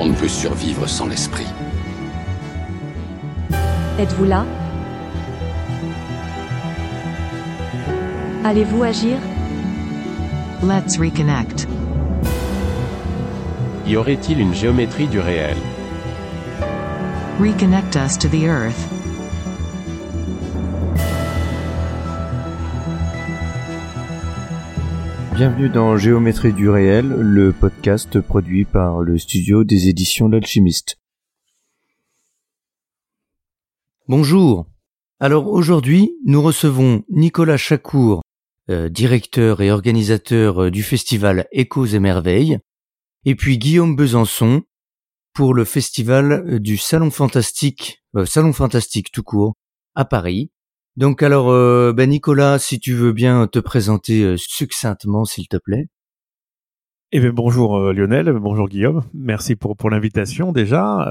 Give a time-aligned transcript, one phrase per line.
[0.00, 1.46] On ne peut survivre sans l'esprit.
[3.98, 4.46] Êtes-vous là?
[8.44, 9.18] Allez-vous agir?
[10.62, 11.66] Let's reconnect.
[13.86, 15.56] Y aurait-il une géométrie du réel?
[17.40, 18.97] Reconnect us to the earth.
[25.38, 30.98] Bienvenue dans Géométrie du réel, le podcast produit par le studio des éditions L'Alchimiste.
[34.08, 34.66] Bonjour.
[35.20, 38.24] Alors aujourd'hui, nous recevons Nicolas Chacour,
[38.68, 42.58] euh, directeur et organisateur euh, du festival Échos et Merveilles,
[43.24, 44.64] et puis Guillaume Besançon
[45.34, 49.54] pour le festival euh, du Salon Fantastique, Salon Fantastique tout court,
[49.94, 50.50] à Paris.
[50.98, 51.52] Donc alors,
[51.94, 55.86] ben Nicolas, si tu veux bien te présenter succinctement, s'il te plaît.
[57.12, 61.06] Eh bien, bonjour Lionel, bonjour Guillaume, merci pour, pour l'invitation déjà.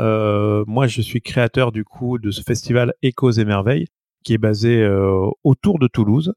[0.67, 3.88] moi, je suis créateur du coup de ce festival Échos et Merveilles,
[4.25, 4.86] qui est basé
[5.45, 6.34] autour de Toulouse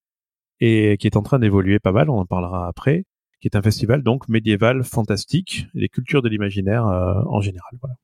[0.60, 3.02] et qui est en train d'évoluer pas mal, on en parlera après,
[3.40, 7.72] qui est un festival donc médiéval fantastique, des cultures de l'imaginaire en général.
[7.80, 7.96] Voilà.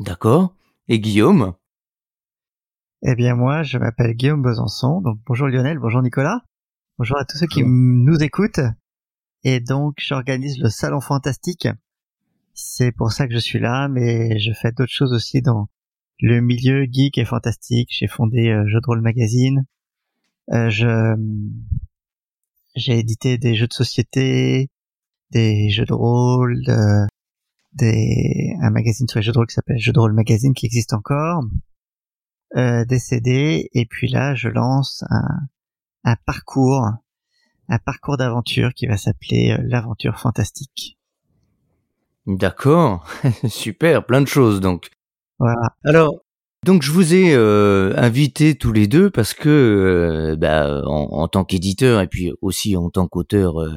[0.00, 0.54] D'accord.
[0.88, 1.54] Et Guillaume?
[3.08, 5.00] Eh bien moi, je m'appelle Guillaume Besançon.
[5.00, 6.42] Donc bonjour Lionel, bonjour Nicolas.
[6.98, 8.58] Bonjour à tous ceux qui nous écoutent.
[9.44, 11.68] Et donc j'organise le Salon Fantastique.
[12.52, 15.68] C'est pour ça que je suis là, mais je fais d'autres choses aussi dans
[16.18, 17.90] le milieu geek et fantastique.
[17.92, 19.66] J'ai fondé euh, Jeux de rôle magazine.
[20.50, 21.14] Euh, je
[22.74, 24.68] j'ai édité des jeux de société,
[25.30, 27.06] des jeux de rôle, euh,
[27.72, 30.66] des un magazine sur les jeux de rôle qui s'appelle Jeux de rôle magazine qui
[30.66, 31.44] existe encore
[32.56, 35.48] euh, décédé et puis là je lance un,
[36.04, 36.86] un parcours
[37.68, 40.98] un parcours d'aventure qui va s'appeler euh, l'aventure fantastique.
[42.26, 43.06] D'accord,
[43.48, 44.90] super, plein de choses donc.
[45.38, 45.74] Voilà.
[45.84, 46.20] Alors
[46.66, 51.28] donc je vous ai euh, invité tous les deux parce que euh, bah, en, en,
[51.28, 53.74] tant qu'éditeur et puis aussi en tant qu'auteur, euh,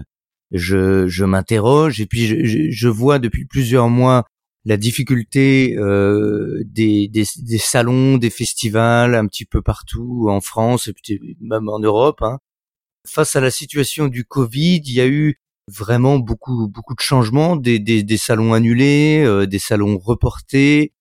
[0.51, 4.25] je, je m'interroge et puis je, je, vois depuis plusieurs mois
[4.65, 10.87] la difficulté euh, des, des, des, salons, des festivals un petit peu partout en France
[10.87, 12.21] et même en Europe.
[12.21, 12.39] Hein.
[13.07, 17.55] Face à la situation du Covid, il y a eu vraiment beaucoup beaucoup de changements,
[17.55, 20.93] des, des, des salons annulés, euh, des salons reportés.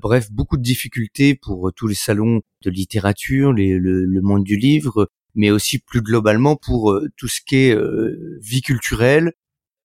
[0.00, 4.56] Bref, beaucoup de difficultés pour tous les salons de littérature, les, le, le, monde du
[4.56, 9.32] livre, mais aussi plus globalement pour euh, tout ce qui est euh, vie culturelle,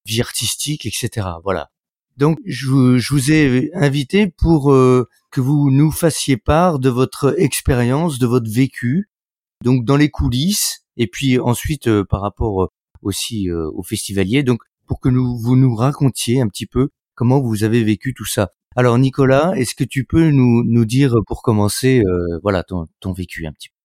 [0.05, 1.27] vie artistique, etc.
[1.43, 1.69] Voilà.
[2.17, 8.19] Donc, je, vous ai invité pour euh, que vous nous fassiez part de votre expérience,
[8.19, 9.09] de votre vécu,
[9.63, 12.67] donc dans les coulisses, et puis ensuite euh, par rapport euh,
[13.01, 17.63] aussi aux festivaliers, donc pour que nous, vous nous racontiez un petit peu comment vous
[17.63, 18.51] avez vécu tout ça.
[18.75, 22.01] Alors Nicolas, est-ce que tu peux nous, dire pour commencer,
[22.41, 23.75] voilà ton, vécu un petit peu?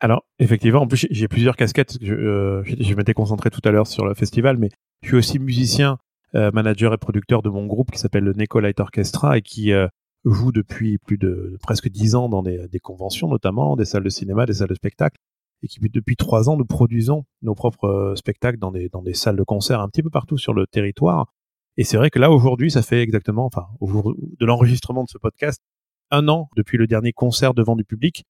[0.00, 1.98] Alors, effectivement, en plus, j'ai plusieurs casquettes.
[2.00, 4.70] Je, m'étais concentré tout à l'heure sur le festival, mais
[5.02, 8.60] je suis aussi musicien euh, manager et producteur de mon groupe qui s'appelle le Neko
[8.60, 9.88] Light Orchestra et qui euh,
[10.24, 14.10] joue depuis plus de presque dix ans dans des, des, conventions notamment, des salles de
[14.10, 15.18] cinéma, des salles de spectacle,
[15.62, 19.14] et qui depuis trois ans nous produisons nos propres euh, spectacles dans des, dans des
[19.14, 21.32] salles de concert un petit peu partout sur le territoire.
[21.76, 25.08] Et c'est vrai que là aujourd'hui, ça fait exactement, enfin, au jour de l'enregistrement de
[25.08, 25.62] ce podcast,
[26.10, 28.24] un an depuis le dernier concert devant du public.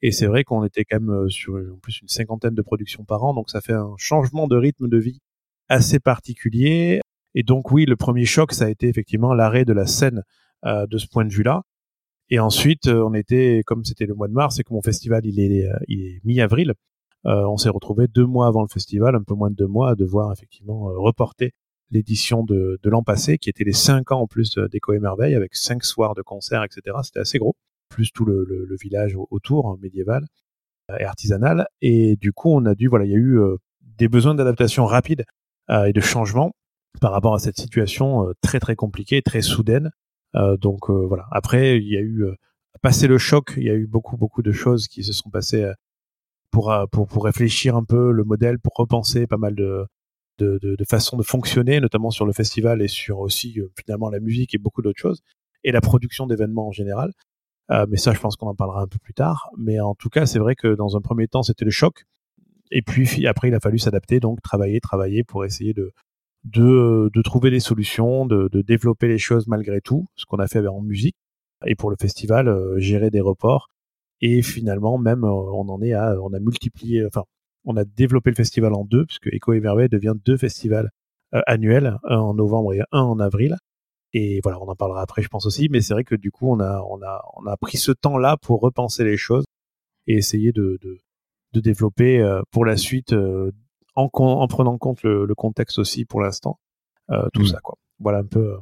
[0.00, 3.24] Et c'est vrai qu'on était quand même sur en plus une cinquantaine de productions par
[3.24, 5.20] an, donc ça fait un changement de rythme de vie
[5.68, 7.00] assez particulier,
[7.38, 10.24] et donc oui, le premier choc, ça a été effectivement l'arrêt de la scène
[10.66, 11.62] euh, de ce point de vue-là.
[12.30, 15.24] Et ensuite, euh, on était, comme c'était le mois de mars et que mon festival
[15.24, 16.74] il est, euh, il est mi-avril,
[17.24, 19.94] on s'est retrouvé deux mois avant le festival, un peu moins de deux mois, à
[19.94, 21.52] devoir effectivement reporter
[21.90, 25.34] l'édition de, de l'an passé, qui était les cinq ans en plus d'Eco et Merveille,
[25.36, 26.96] avec cinq soirs de concerts, etc.
[27.04, 27.54] C'était assez gros,
[27.88, 30.24] plus tout le, le, village autour, hein, médiéval
[30.98, 31.68] et artisanal.
[31.82, 33.38] Et du coup, on a dû, voilà, il y a eu
[33.82, 35.24] des besoins d'adaptation rapide
[35.70, 36.52] et de changement
[36.98, 39.90] par rapport à cette situation euh, très très compliquée, très soudaine.
[40.34, 41.26] Euh, donc euh, voilà.
[41.30, 42.26] Après, il y a eu
[42.82, 45.70] passé le choc, il y a eu beaucoup beaucoup de choses qui se sont passées
[46.50, 49.86] pour pour pour réfléchir un peu le modèle, pour repenser pas mal de
[50.38, 54.54] de, de, façons de fonctionner, notamment sur le festival et sur aussi finalement la musique
[54.54, 55.20] et beaucoup d'autres choses,
[55.64, 57.12] et la production d'événements en général.
[57.88, 59.50] Mais ça, je pense qu'on en parlera un peu plus tard.
[59.58, 62.04] Mais en tout cas, c'est vrai que dans un premier temps, c'était le choc.
[62.70, 65.92] Et puis après, il a fallu s'adapter, donc travailler, travailler pour essayer de,
[66.52, 70.66] de, de trouver des solutions, de, développer les choses malgré tout, ce qu'on a fait
[70.66, 71.16] en musique,
[71.66, 73.68] et pour le festival, euh, gérer des reports.
[74.20, 77.24] Et finalement, même, euh, on en est à, on a multiplié, enfin,
[77.64, 80.90] on a développé le festival en deux, puisque Echo et devient deux festivals
[81.34, 83.56] euh, annuels, un en novembre et un en avril.
[84.14, 85.68] Et voilà, on en parlera après, je pense aussi.
[85.70, 88.36] Mais c'est vrai que du coup, on a, on a, on a pris ce temps-là
[88.40, 89.44] pour repenser les choses
[90.06, 93.50] et essayer de, de, développer euh, pour la suite, euh,
[93.98, 96.58] en, en prenant en compte le, le contexte aussi pour l'instant,
[97.10, 97.46] euh, tout Mm.
[97.48, 97.76] ça quoi.
[98.00, 98.40] Voilà un peu.
[98.54, 98.56] euh,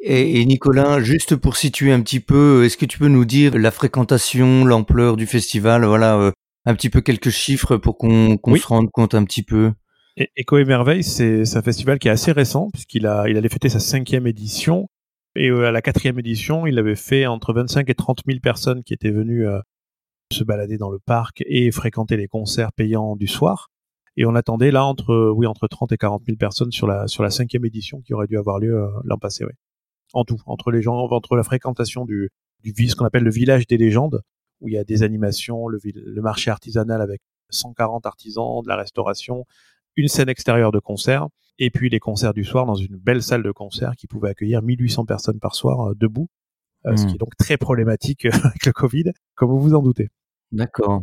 [0.00, 3.56] Et, et Nicolas, juste pour situer un petit peu, est-ce que tu peux nous dire
[3.56, 6.32] la fréquentation, l'ampleur du festival, voilà, euh,
[6.66, 8.58] un petit peu quelques chiffres pour qu'on qu'on Oui.
[8.60, 9.72] se rende compte un petit peu?
[10.16, 13.48] Et Echo et Merveille, c'est un festival qui est assez récent puisqu'il a il allait
[13.48, 14.88] fêter sa cinquième édition
[15.36, 18.82] et euh, à la quatrième édition, il avait fait entre 25 et 30 000 personnes
[18.84, 19.58] qui étaient venues euh,
[20.32, 23.70] se balader dans le parc et fréquenter les concerts payants du soir.
[24.16, 27.08] Et on attendait là entre euh, oui entre 30 et 40 000 personnes sur la
[27.08, 29.44] sur la cinquième édition qui aurait dû avoir lieu euh, l'an passé.
[29.44, 29.52] Oui.
[30.12, 32.30] En tout, entre les gens, entre la fréquentation du
[32.62, 34.22] du ce qu'on appelle le village des légendes
[34.60, 37.20] où il y a des animations, le, le marché artisanal avec
[37.50, 39.44] 140 artisans, de la restauration,
[39.96, 41.28] une scène extérieure de concert,
[41.58, 44.62] et puis les concerts du soir dans une belle salle de concert qui pouvait accueillir
[44.62, 46.28] 1800 personnes par soir euh, debout,
[46.86, 50.08] euh, ce qui est donc très problématique avec le Covid, comme vous vous en doutez?
[50.52, 51.02] D'accord.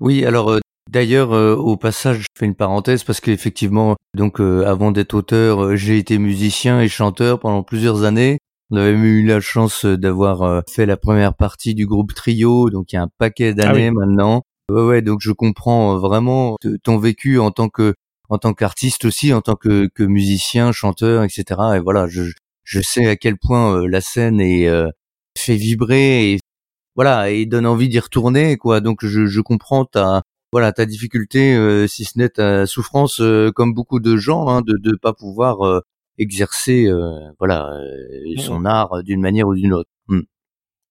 [0.00, 0.60] Oui, alors euh,
[0.90, 5.62] d'ailleurs euh, au passage, je fais une parenthèse parce qu'effectivement, donc euh, avant d'être auteur,
[5.64, 8.38] euh, j'ai été musicien et chanteur pendant plusieurs années.
[8.70, 12.14] On avait même eu la chance euh, d'avoir euh, fait la première partie du groupe
[12.14, 13.96] Trio, donc il y a un paquet d'années Ah oui.
[13.96, 14.42] maintenant.
[14.70, 17.94] Ouais, ouais, donc je comprends vraiment ton vécu en tant que
[18.30, 21.44] en tant qu'artiste aussi, en tant que, que musicien, chanteur, etc.
[21.76, 22.22] Et voilà, je
[22.64, 24.88] je sais à quel point la scène est euh,
[25.38, 26.40] fait vibrer et
[26.96, 28.80] voilà et donne envie d'y retourner quoi.
[28.80, 30.22] Donc je, je comprends ta
[30.54, 34.62] voilà ta difficulté, euh, si ce n'est ta souffrance, euh, comme beaucoup de gens, hein,
[34.62, 35.80] de de pas pouvoir euh,
[36.16, 36.88] exercer
[37.40, 37.72] voilà
[38.38, 39.90] son art d'une manière ou d'une autre.
[40.06, 40.20] Hmm.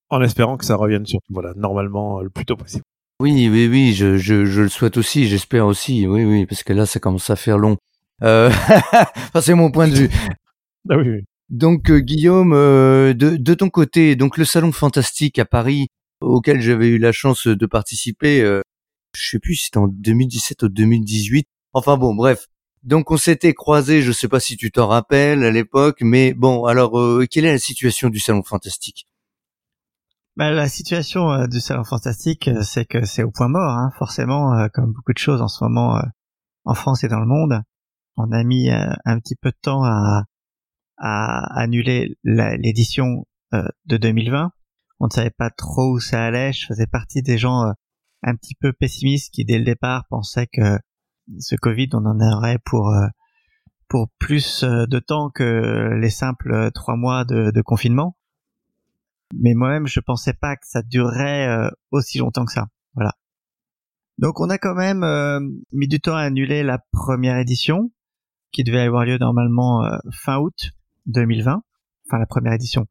[0.10, 2.84] En espérant que ça revienne surtout, voilà, normalement le plus tôt possible.
[3.22, 6.74] Oui, oui, oui, je, je, je le souhaite aussi, j'espère aussi, oui, oui, parce que
[6.74, 7.78] là, ça commence à faire long.
[8.22, 10.10] Enfin, c'est mon point de vue.
[10.90, 11.22] Ah oui, oui.
[11.50, 15.88] Donc, Guillaume, de, de ton côté, donc le Salon Fantastique à Paris,
[16.20, 18.62] auquel j'avais eu la chance de participer,
[19.16, 21.48] je sais plus si c'était en 2017 ou 2018.
[21.74, 22.48] Enfin bon, bref.
[22.84, 26.66] Donc, on s'était croisés, je sais pas si tu t'en rappelles à l'époque, mais bon,
[26.66, 29.08] alors, euh, quelle est la situation du Salon Fantastique?
[30.36, 33.92] Bah, la situation euh, du salon fantastique, euh, c'est que c'est au point mort, hein,
[34.00, 36.02] forcément, euh, comme beaucoup de choses en ce moment
[36.66, 37.62] en France et dans le monde.
[38.18, 40.26] On a mis un petit peu de temps à,
[40.98, 44.52] à annuler l'édition de 2020.
[45.00, 46.54] On ne savait pas trop où ça allait.
[46.54, 47.74] Je faisais partie des gens
[48.24, 50.80] un petit peu pessimistes qui, dès le départ, pensaient que
[51.40, 53.08] ce Covid, on en aurait pour euh,
[53.88, 58.18] pour plus euh, de temps que les simples trois mois de, de confinement
[59.36, 62.68] mais moi-même je pensais pas que ça durerait euh, aussi longtemps que ça.
[62.94, 63.14] Voilà.
[64.20, 65.40] Donc on a quand même euh,
[65.72, 67.92] mis du temps à annuler la première édition
[68.52, 70.72] qui devait avoir lieu normalement fin août
[71.08, 71.64] 2020,
[72.06, 72.86] enfin la première édition,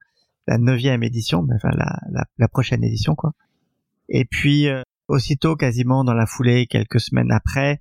[0.49, 3.33] la neuvième édition, mais enfin la, la, la prochaine édition quoi.
[4.09, 7.81] Et puis euh, aussitôt, quasiment dans la foulée, quelques semaines après,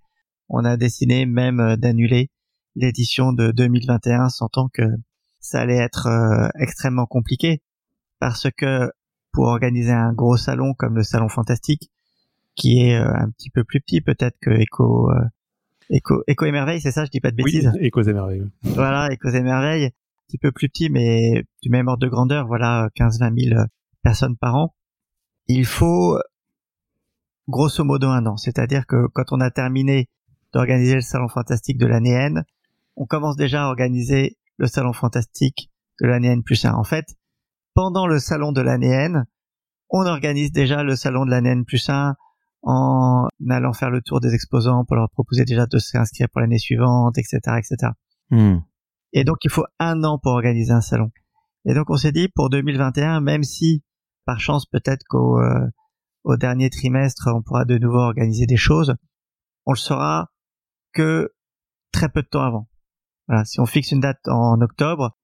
[0.49, 2.29] on a décidé même euh, d'annuler
[2.75, 4.83] l'édition de 2021, sentant que
[5.39, 7.61] ça allait être euh, extrêmement compliqué.
[8.19, 8.91] Parce que
[9.31, 11.89] pour organiser un gros salon comme le salon fantastique
[12.55, 15.15] qui est euh, un petit peu plus petit peut-être que Echo euh,
[15.89, 17.71] Echo Echo et merveille c'est ça je dis pas de Oui, bêtises?
[17.79, 18.43] Et cause et merveilles.
[18.61, 19.89] voilà Echo et merveille un
[20.27, 23.61] petit peu plus petit mais du même ordre de grandeur voilà 15 20 000
[24.03, 24.75] personnes par an.
[25.47, 26.19] Il faut
[27.51, 30.09] grosso modo un an c'est-à-dire que quand on a terminé
[30.53, 32.43] d'organiser le salon fantastique de l'année N
[32.95, 35.69] on commence déjà à organiser le salon fantastique
[36.01, 37.15] de l'année N plus 1 en fait
[37.73, 39.25] pendant le salon de l'année N,
[39.89, 42.15] on organise déjà le salon de l'année N plus 1
[42.63, 46.59] en allant faire le tour des exposants pour leur proposer déjà de s'inscrire pour l'année
[46.59, 47.93] suivante, etc., etc.
[48.29, 48.59] Hmm.
[49.13, 51.11] Et donc, il faut un an pour organiser un salon.
[51.65, 53.83] Et donc, on s'est dit, pour 2021, même si,
[54.25, 55.67] par chance, peut-être qu'au euh,
[56.23, 58.95] au dernier trimestre, on pourra de nouveau organiser des choses,
[59.65, 60.31] on le saura
[60.93, 61.33] que
[61.91, 62.67] très peu de temps avant.
[63.27, 65.15] Voilà, si on fixe une date en octobre,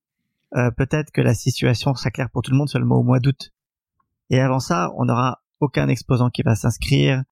[0.56, 3.52] euh, peut-être que la situation sera claire pour tout le monde seulement au mois d'août.
[4.30, 7.24] Et avant ça, on n'aura aucun exposant qui va s'inscrire.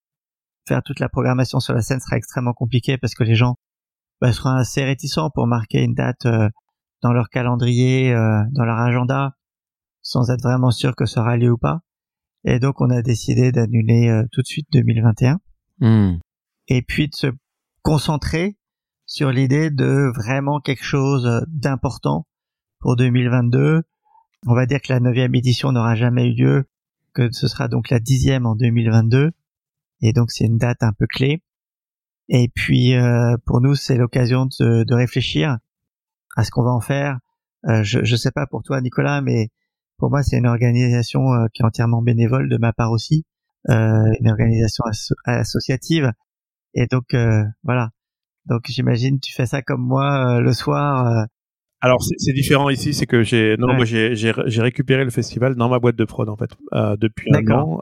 [0.66, 3.56] Faire toute la programmation sur la scène sera extrêmement compliqué parce que les gens
[4.20, 6.48] bah, seront assez réticents pour marquer une date euh,
[7.02, 9.36] dans leur calendrier, euh, dans leur agenda,
[10.02, 11.80] sans être vraiment sûr que ça aura lieu ou pas.
[12.46, 15.38] Et donc, on a décidé d'annuler euh, tout de suite 2021
[15.78, 16.20] Hmm.
[16.68, 17.26] et puis de se
[17.82, 18.56] concentrer
[19.04, 22.26] sur l'idée de vraiment quelque chose d'important
[22.80, 23.82] pour 2022.
[24.46, 26.64] On va dire que la neuvième édition n'aura jamais eu lieu,
[27.12, 29.32] que ce sera donc la dixième en 2022.
[30.00, 31.42] Et donc c'est une date un peu clé.
[32.30, 35.58] Et puis euh, pour nous, c'est l'occasion de, de réfléchir
[36.36, 37.18] à ce qu'on va en faire
[37.68, 39.50] Euh, je je sais pas pour toi Nicolas, mais
[39.98, 43.24] pour moi c'est une organisation euh, qui est entièrement bénévole de ma part aussi,
[43.68, 44.84] euh, une organisation
[45.24, 46.12] associative.
[46.74, 47.16] Et donc
[47.64, 47.90] voilà.
[48.44, 51.26] Donc j'imagine tu fais ça comme moi le soir.
[51.80, 55.68] Alors c'est différent ici, c'est que j'ai non moi j'ai j'ai récupéré le festival dans
[55.68, 56.50] ma boîte de prod en fait
[57.00, 57.80] depuis un an.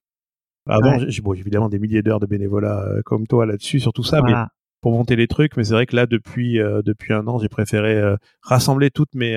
[0.67, 4.23] Avant j'ai bon évidemment des milliers d'heures de bénévolat comme toi là-dessus sur tout ça,
[4.23, 4.33] mais
[4.81, 5.57] pour monter les trucs.
[5.57, 8.01] Mais c'est vrai que là depuis depuis un an j'ai préféré
[8.43, 9.37] rassembler toutes mes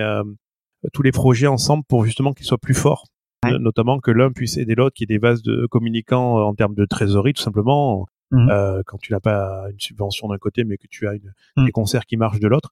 [0.94, 3.06] tous les projets ensemble pour justement qu'ils soient plus forts.
[3.46, 6.76] Notamment que l'un puisse aider l'autre, qu'il y ait des vases de communicants en termes
[6.76, 8.06] de trésorerie, tout simplement.
[8.32, 8.50] Mmh.
[8.50, 11.66] Euh, quand tu n'as pas une subvention d'un côté, mais que tu as une, mmh.
[11.66, 12.72] des concerts qui marchent de l'autre.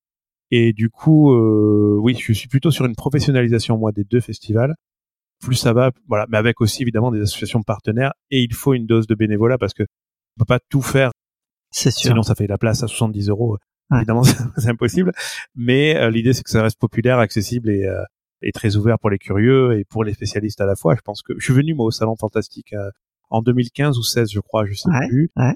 [0.52, 4.76] Et du coup, euh, oui, je suis plutôt sur une professionnalisation moi des deux festivals.
[5.42, 8.14] Plus ça va, voilà, mais avec aussi évidemment des associations partenaires.
[8.32, 11.12] Et il faut une dose de bénévolat parce que on peut pas tout faire.
[11.72, 12.12] C'est sûr.
[12.12, 13.58] Sinon, ça fait la place à 70 euros.
[13.94, 14.24] Évidemment,
[14.58, 15.12] c'est impossible.
[15.56, 18.04] Mais euh, l'idée, c'est que ça reste populaire, accessible et, euh,
[18.42, 20.96] et très ouvert pour les curieux et pour les spécialistes à la fois.
[20.96, 22.90] Je pense que je suis venu moi au salon fantastique euh,
[23.30, 25.32] en 2015 ou 16, je crois, je sais plus.
[25.36, 25.56] Ouais.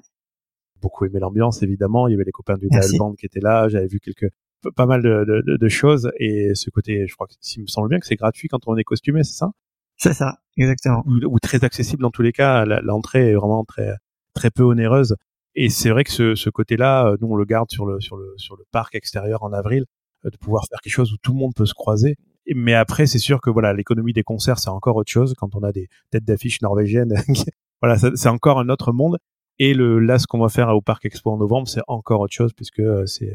[0.82, 2.08] Beaucoup aimé l'ambiance, évidemment.
[2.08, 3.68] Il y avait les copains du Dial Band qui étaient là.
[3.68, 4.30] J'avais vu quelques
[4.76, 8.00] pas mal de, de, de, choses et ce côté, je crois que me semble bien
[8.00, 9.52] que c'est gratuit quand on est costumé, c'est ça?
[9.96, 11.02] C'est ça, exactement.
[11.06, 12.66] Ou, ou, très accessible dans tous les cas.
[12.66, 13.94] L'entrée est vraiment très
[14.34, 15.16] très peu onéreuse
[15.62, 18.16] et c'est vrai que ce, ce côté-là, euh, nous on le garde sur le sur
[18.16, 19.84] le sur le parc extérieur en avril,
[20.26, 22.16] euh, de pouvoir faire quelque chose où tout le monde peut se croiser.
[22.56, 25.34] Mais après, c'est sûr que voilà, l'économie des concerts, c'est encore autre chose.
[25.38, 27.14] Quand on a des têtes d'affiche norvégiennes,
[27.82, 29.18] voilà, c'est encore un autre monde.
[29.60, 32.34] Et le là, ce qu'on va faire au Parc Expo en novembre, c'est encore autre
[32.34, 33.34] chose puisque euh, c'est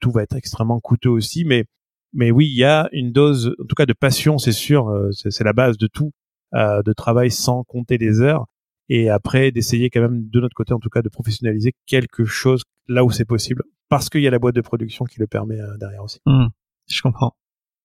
[0.00, 1.46] tout va être extrêmement coûteux aussi.
[1.46, 1.64] Mais
[2.12, 5.44] mais oui, il y a une dose, en tout cas de passion, c'est sûr, c'est
[5.44, 6.12] la base de tout,
[6.54, 8.44] euh, de travail sans compter les heures
[8.94, 12.62] et après d'essayer quand même de notre côté en tout cas de professionnaliser quelque chose
[12.88, 15.58] là où c'est possible parce qu'il y a la boîte de production qui le permet
[15.58, 16.20] euh, derrière aussi.
[16.26, 16.48] Mmh,
[16.88, 17.34] je comprends.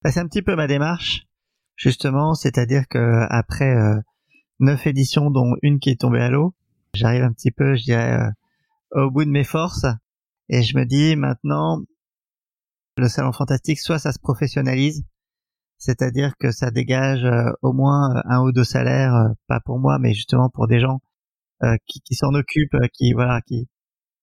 [0.04, 1.24] Bah, c'est un petit peu ma démarche
[1.78, 4.02] justement, c'est-à-dire que après euh,
[4.60, 6.54] neuf éditions dont une qui est tombée à l'eau,
[6.94, 8.20] j'arrive un petit peu, je dirais,
[8.94, 9.86] euh, au bout de mes forces
[10.50, 11.84] et je me dis maintenant
[12.98, 15.06] le salon fantastique soit ça se professionnalise
[15.78, 19.80] c'est-à-dire que ça dégage euh, au moins euh, un ou deux salaires, euh, pas pour
[19.80, 21.00] moi, mais justement pour des gens
[21.88, 23.68] qui, qui s'en occupent, qui voilà, qui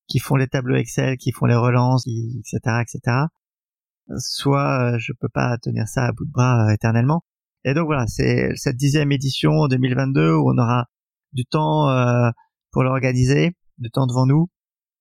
[0.07, 3.27] qui font les tableaux Excel, qui font les relances, etc., etc.
[4.19, 7.25] Soit je peux pas tenir ça à bout de bras éternellement.
[7.65, 10.87] Et donc voilà, c'est cette dixième édition 2022 où on aura
[11.33, 11.89] du temps
[12.71, 14.49] pour l'organiser, du temps devant nous.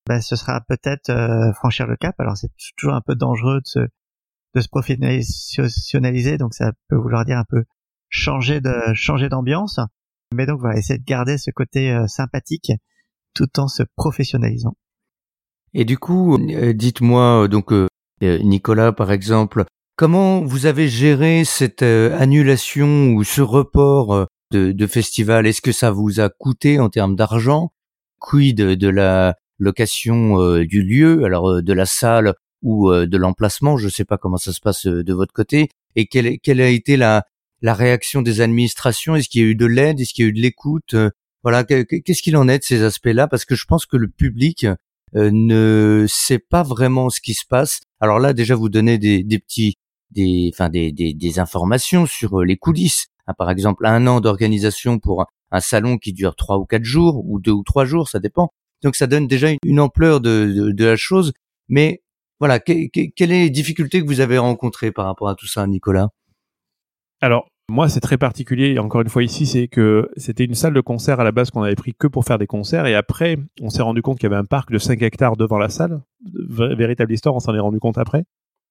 [0.07, 1.11] Ben, ce sera peut-être
[1.55, 2.15] franchir le cap.
[2.19, 3.79] Alors c'est toujours un peu dangereux de se
[4.53, 7.63] de se professionnaliser, donc ça peut vouloir dire un peu
[8.09, 9.79] changer de changer d'ambiance.
[10.33, 12.71] Mais donc voilà, essayer de garder ce côté euh, sympathique
[13.33, 14.75] tout en se professionnalisant.
[15.73, 17.73] Et du coup, euh, dites-moi euh, donc
[18.21, 25.45] Nicolas par exemple, comment vous avez géré cette annulation ou ce report de, de festival?
[25.45, 27.73] Est-ce que ça vous a coûté en termes d'argent?
[28.19, 32.33] Quid de la location du lieu, alors de la salle
[32.63, 33.77] ou euh, de l'emplacement.
[33.77, 35.69] Je ne sais pas comment ça se passe euh, de votre côté.
[35.95, 37.25] Et quelle, quelle a été la,
[37.61, 39.15] la réaction des administrations?
[39.15, 39.99] Est-ce qu'il y a eu de l'aide?
[39.99, 40.95] Est-ce qu'il y a eu de l'écoute?
[40.95, 41.11] Euh,
[41.43, 43.27] Voilà, qu'est-ce qu'il en est de ces aspects-là?
[43.27, 44.65] Parce que je pense que le public
[45.13, 47.81] ne sait pas vraiment ce qui se passe.
[47.99, 49.75] Alors là, déjà, vous donnez des, des petits,
[50.09, 53.07] des, enfin des, des, des, informations sur les coulisses.
[53.27, 57.23] Hein, par exemple, un an d'organisation pour un, salon qui dure trois ou quatre jours
[57.25, 58.49] ou deux ou trois jours, ça dépend.
[58.81, 61.33] Donc ça donne déjà une, ampleur de, de, de, la chose.
[61.69, 62.01] Mais
[62.43, 66.09] voilà, quelles sont les difficultés que vous avez rencontrées par rapport à tout ça, Nicolas?
[67.21, 68.77] Alors, moi, c'est très particulier.
[68.79, 71.63] Encore une fois, ici, c'est que c'était une salle de concert à la base qu'on
[71.63, 72.85] avait pris que pour faire des concerts.
[72.85, 75.57] Et après, on s'est rendu compte qu'il y avait un parc de 5 hectares devant
[75.57, 76.01] la salle.
[76.49, 78.25] Véritable histoire, on s'en est rendu compte après.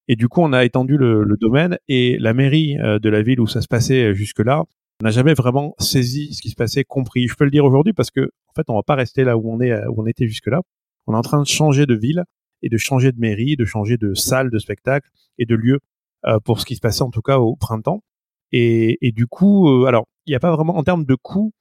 [0.07, 3.41] Et du coup, on a étendu le, domaine et la mairie euh, de la ville
[3.41, 4.65] où ça se passait euh, jusque-là
[5.01, 7.27] n'a jamais vraiment saisi ce qui se passait, compris.
[7.27, 9.51] Je peux le dire aujourd'hui parce que, en fait, on va pas rester là où
[9.51, 10.61] on est, où on était jusque-là.
[11.07, 12.25] On est en train de changer de ville
[12.63, 15.81] et de changer de mairie, de changer de salle de spectacle et de lieu
[16.27, 18.03] euh, pour ce qui se passait en tout cas au printemps.
[18.53, 21.53] Et, et du coup, euh, alors il n'y a pas vraiment en termes de coûts,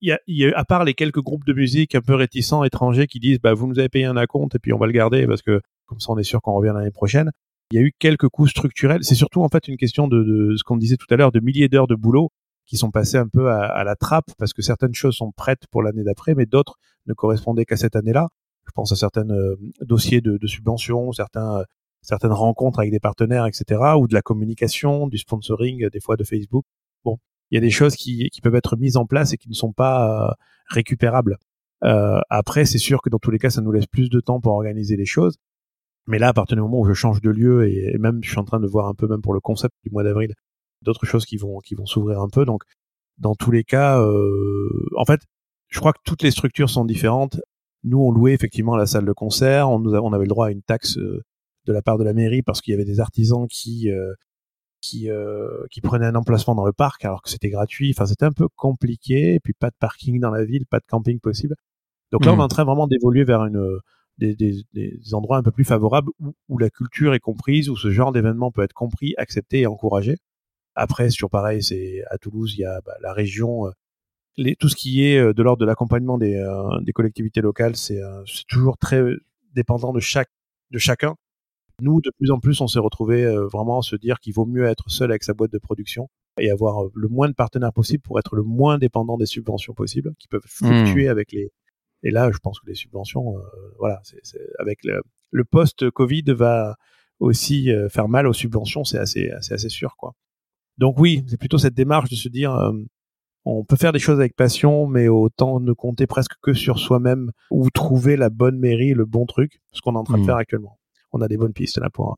[0.00, 2.64] il y a, y a, à part les quelques groupes de musique un peu réticents
[2.64, 4.92] étrangers qui disent bah vous nous avez payé un acompte et puis on va le
[4.92, 7.30] garder parce que comme ça on est sûr qu'on revient l'année prochaine.
[7.72, 9.02] Il y a eu quelques coûts structurels.
[9.02, 11.40] C'est surtout en fait une question de, de ce qu'on disait tout à l'heure de
[11.40, 12.30] milliers d'heures de boulot
[12.66, 15.66] qui sont passées un peu à, à, la trappe parce que certaines choses sont prêtes
[15.70, 16.76] pour l'année d'après, mais d'autres
[17.06, 18.28] ne correspondaient qu'à cette année-là.
[18.66, 21.64] Je pense à certains euh, dossiers de, de subvention, certains, euh,
[22.02, 26.16] certaines rencontres avec des partenaires, etc., ou de la communication, du sponsoring, euh, des fois
[26.16, 26.64] de Facebook.
[27.04, 27.18] Bon,
[27.50, 29.54] il y a des choses qui, qui peuvent être mises en place et qui ne
[29.54, 30.34] sont pas
[30.68, 31.38] récupérables.
[31.84, 34.40] Euh, après, c'est sûr que dans tous les cas, ça nous laisse plus de temps
[34.40, 35.36] pour organiser les choses.
[36.06, 38.38] Mais là, à partir du moment où je change de lieu et, même je suis
[38.38, 40.34] en train de voir un peu même pour le concept du mois d'avril,
[40.82, 42.44] d'autres choses qui vont qui vont s'ouvrir un peu.
[42.44, 42.62] Donc,
[43.18, 45.20] dans tous les cas, euh, en fait,
[45.68, 47.40] je crois que toutes les structures sont différentes.
[47.86, 49.70] Nous, on louait effectivement la salle de concert.
[49.70, 51.22] On, nous on avait le droit à une taxe euh,
[51.66, 54.12] de la part de la mairie parce qu'il y avait des artisans qui euh,
[54.80, 57.94] qui euh, qui prenaient un emplacement dans le parc alors que c'était gratuit.
[57.96, 59.34] Enfin, c'était un peu compliqué.
[59.34, 61.54] Et puis pas de parking dans la ville, pas de camping possible.
[62.12, 63.80] Donc là, on est en train vraiment d'évoluer vers une
[64.18, 67.76] des, des, des, endroits un peu plus favorables où, où, la culture est comprise, où
[67.76, 70.16] ce genre d'événement peut être compris, accepté et encouragé.
[70.74, 73.66] Après, sur pareil, c'est à Toulouse, il y a bah, la région,
[74.36, 76.42] les, tout ce qui est de l'ordre de l'accompagnement des,
[76.82, 78.00] des collectivités locales, c'est
[78.48, 79.02] toujours très
[79.54, 80.30] dépendant de chaque
[80.70, 81.14] de chacun.
[81.82, 84.46] Nous, de plus en plus, on s'est retrouvé euh, vraiment à se dire qu'il vaut
[84.46, 86.08] mieux être seul avec sa boîte de production
[86.40, 89.74] et avoir euh, le moins de partenaires possible pour être le moins dépendant des subventions
[89.74, 91.10] possibles, qui peuvent fluctuer mmh.
[91.10, 91.52] avec les.
[92.02, 93.42] Et là, je pense que les subventions, euh,
[93.78, 96.76] voilà, c'est, avec le, le post-Covid va
[97.18, 100.12] aussi faire mal aux subventions, c'est assez, assez, assez sûr, quoi.
[100.76, 102.52] Donc oui, c'est plutôt cette démarche de se dire,
[103.46, 107.30] on peut faire des choses avec passion, mais autant ne compter presque que sur soi-même
[107.50, 110.26] ou trouver la bonne mairie, le bon truc, ce qu'on est en train de mmh.
[110.26, 110.78] faire actuellement
[111.16, 112.16] on a des bonnes pistes là pour,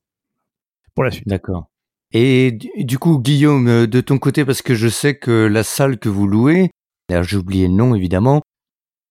[0.95, 1.29] pour la suite.
[1.29, 1.71] D'accord.
[2.13, 5.99] Et du coup, Guillaume, euh, de ton côté, parce que je sais que la salle
[5.99, 6.71] que vous louez,
[7.11, 8.43] alors j'ai oublié le nom évidemment.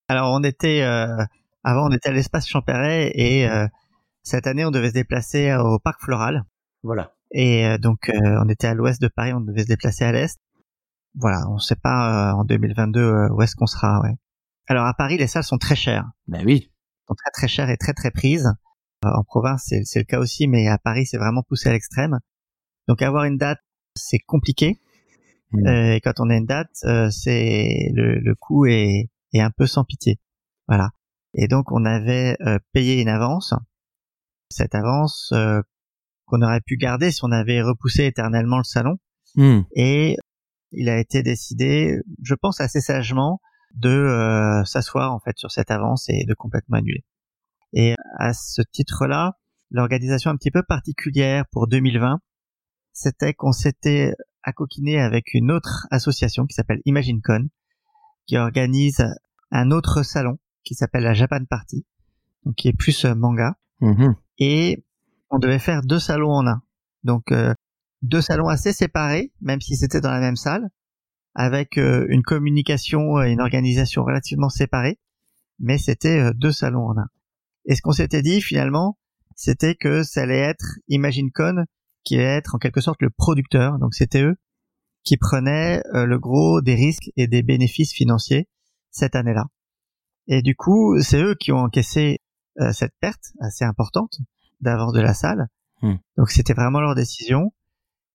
[0.07, 1.23] Alors on était euh,
[1.63, 3.67] avant on était à l'espace Champéret et euh,
[4.23, 6.43] cette année on devait se déplacer au parc Floral.
[6.83, 7.13] Voilà.
[7.31, 10.39] Et donc on était à l'ouest de Paris, on devait se déplacer à l'est.
[11.19, 14.01] Voilà, on ne sait pas en 2022 où est-ce qu'on sera.
[14.01, 14.15] Ouais.
[14.67, 16.09] Alors à Paris les salles sont très chères.
[16.27, 16.71] Ben oui.
[17.07, 18.51] Sont très très chères et très très prises.
[19.05, 22.19] Euh, en province, c'est le cas aussi, mais à Paris, c'est vraiment poussé à l'extrême.
[22.87, 23.59] Donc avoir une date,
[23.95, 24.79] c'est compliqué.
[25.51, 25.67] Mmh.
[25.67, 29.51] Euh, et quand on a une date, euh, c'est le, le coût est, est, un
[29.51, 30.19] peu sans pitié.
[30.67, 30.89] Voilà.
[31.33, 32.35] Et donc on avait
[32.73, 33.53] payé une avance.
[34.49, 35.33] Cette avance
[36.25, 38.97] qu'on aurait pu garder si on avait repoussé éternellement le salon.
[39.35, 39.59] Mmh.
[39.75, 40.17] Et
[40.71, 43.41] il a été décidé, je pense assez sagement,
[43.75, 47.03] de s'asseoir en fait sur cette avance et de complètement annuler.
[47.73, 49.37] Et à ce titre-là,
[49.71, 52.19] l'organisation un petit peu particulière pour 2020,
[52.93, 57.49] c'était qu'on s'était accoquiné avec une autre association qui s'appelle ImagineCon,
[58.25, 59.05] qui organise
[59.51, 61.85] un autre salon qui s'appelle la Japan Party,
[62.45, 63.55] donc qui est plus euh, manga.
[63.81, 64.15] Mm-hmm.
[64.39, 64.83] Et
[65.29, 66.61] on devait faire deux salons en un.
[67.03, 67.53] Donc euh,
[68.01, 70.69] deux salons assez séparés, même si c'était dans la même salle,
[71.35, 74.99] avec euh, une communication et une organisation relativement séparée,
[75.59, 77.07] mais c'était deux salons en un.
[77.65, 78.97] Et ce qu'on s'était dit finalement,
[79.35, 81.65] c'était que ça allait être ImagineCon
[82.03, 83.77] qui allait être en quelque sorte le producteur.
[83.79, 84.37] Donc c'était eux
[85.03, 88.49] qui prenaient euh, le gros des risques et des bénéfices financiers
[88.89, 89.45] cette année-là.
[90.27, 92.19] Et du coup, c'est eux qui ont encaissé
[92.59, 94.17] euh, cette perte assez importante
[94.59, 95.47] d'avance de la salle.
[95.81, 95.95] Hmm.
[96.17, 97.53] Donc c'était vraiment leur décision.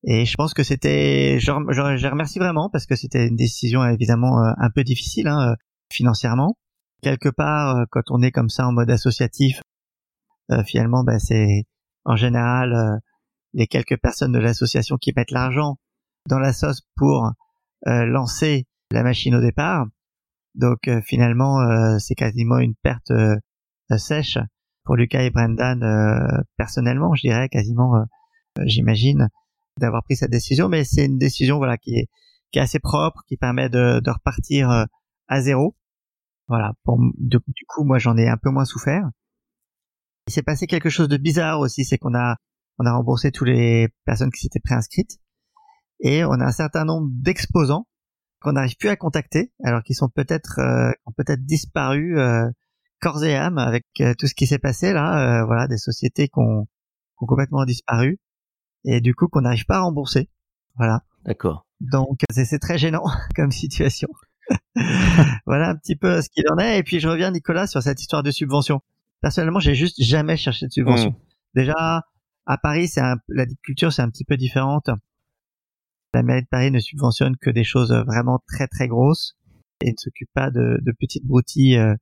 [0.05, 4.45] Et je pense que c'était, je, je, remercie vraiment parce que c'était une décision évidemment
[4.45, 5.55] euh, un peu difficile hein,
[5.93, 6.57] financièrement
[7.03, 9.61] quelque part, euh, quand on est comme ça en mode associatif,
[10.51, 11.65] euh, finalement, bah, c'est
[12.05, 12.99] en général euh,
[13.53, 15.77] les quelques personnes de l'association qui mettent l'argent
[16.29, 17.31] dans la sauce pour
[17.85, 19.87] lancer la machine au départ.
[20.55, 21.59] Donc finalement,
[21.99, 23.13] c'est quasiment une perte
[23.99, 24.39] sèche
[24.85, 25.85] pour Lucas et Brendan
[26.57, 28.07] personnellement, je dirais quasiment,
[28.65, 29.29] j'imagine,
[29.79, 30.69] d'avoir pris cette décision.
[30.69, 32.09] Mais c'est une décision voilà qui est
[32.51, 34.87] qui est assez propre, qui permet de, de repartir
[35.29, 35.75] à zéro
[36.53, 36.75] voilà.
[36.85, 39.09] Pour, du coup, moi, j'en ai un peu moins souffert.
[40.27, 42.37] Il s'est passé quelque chose de bizarre aussi, c'est qu'on a,
[42.79, 45.19] on a remboursé toutes les personnes qui s'étaient préinscrites
[46.01, 47.87] et on a un certain nombre d'exposants
[48.41, 52.51] qu'on n'arrive plus à contacter, alors qu'ils sont peut-être, euh, peut-être disparu euh,
[53.01, 55.41] corps et âme avec euh, tout ce qui s'est passé là.
[55.41, 58.19] Euh, voilà, des sociétés qui ont, qui ont complètement disparu
[58.85, 60.29] et du coup qu'on n'arrive pas à rembourser.
[60.77, 61.05] Voilà.
[61.25, 61.67] D'accord.
[61.81, 63.05] Donc c'est très gênant
[63.37, 64.09] comme situation.
[65.47, 66.79] voilà un petit peu ce qu'il en est.
[66.79, 68.81] Et puis je reviens, Nicolas, sur cette histoire de subvention.
[69.21, 71.11] Personnellement, j'ai juste jamais cherché de subvention.
[71.11, 71.17] Mmh.
[71.55, 72.03] Déjà,
[72.47, 74.91] à Paris, c'est la culture, c'est un petit peu différente.
[76.15, 79.37] La mairie de Paris ne subventionne que des choses vraiment très très grosses
[79.81, 81.95] et ne s'occupe pas de, petites broutilles euh,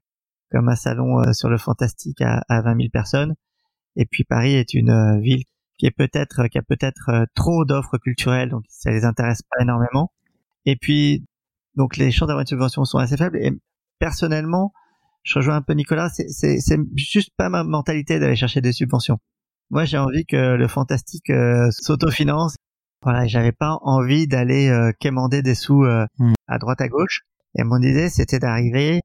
[0.50, 3.34] comme un salon euh, sur le fantastique à, à 20 000 personnes.
[3.96, 5.44] Et puis Paris est une euh, ville
[5.80, 10.12] qui est peut-être qui a peut-être trop d'offres culturelles, donc ça les intéresse pas énormément.
[10.66, 11.24] Et puis
[11.74, 13.38] donc les chances d'avoir une subvention sont assez faibles.
[13.38, 13.50] Et
[13.98, 14.72] personnellement,
[15.22, 16.58] je rejoins un peu Nicolas, c'est
[16.96, 19.18] juste pas ma mentalité d'aller chercher des subventions.
[19.70, 22.56] Moi, j'ai envie que le fantastique euh, s'autofinance.
[23.02, 26.32] Voilà, j'avais pas envie d'aller euh, quémander des sous euh, hmm.
[26.48, 27.22] à droite à gauche.
[27.56, 29.00] Et mon idée, c'était d'arriver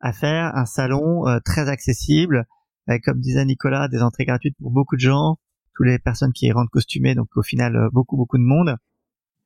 [0.00, 2.44] à faire un salon euh, très accessible
[2.86, 5.36] avec, comme disait Nicolas, des entrées gratuites pour beaucoup de gens,
[5.80, 8.76] toutes les personnes qui rentrent costumées, donc au final euh, beaucoup beaucoup de monde,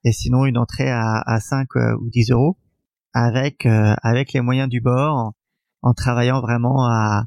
[0.02, 2.56] et sinon une entrée à, à 5 euh, ou 10 euros,
[3.12, 5.32] avec euh, avec les moyens du bord, en,
[5.82, 7.24] en travaillant vraiment à,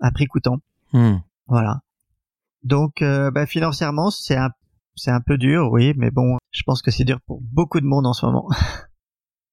[0.00, 0.58] à prix coûtant.
[0.92, 1.16] Hmm.
[1.48, 1.80] Voilà.
[2.62, 4.50] Donc euh, bah, financièrement c'est un
[4.94, 7.86] c'est un peu dur, oui, mais bon, je pense que c'est dur pour beaucoup de
[7.86, 8.48] monde en ce moment.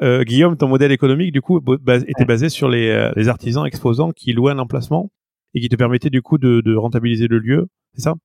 [0.02, 3.66] Euh, Guillaume, ton modèle économique, du coup, bas- était basé sur les, euh, les artisans
[3.66, 5.10] exposants qui louaient un emplacement
[5.54, 8.16] et qui te permettaient, du coup, de, de rentabiliser le lieu, c'est ça?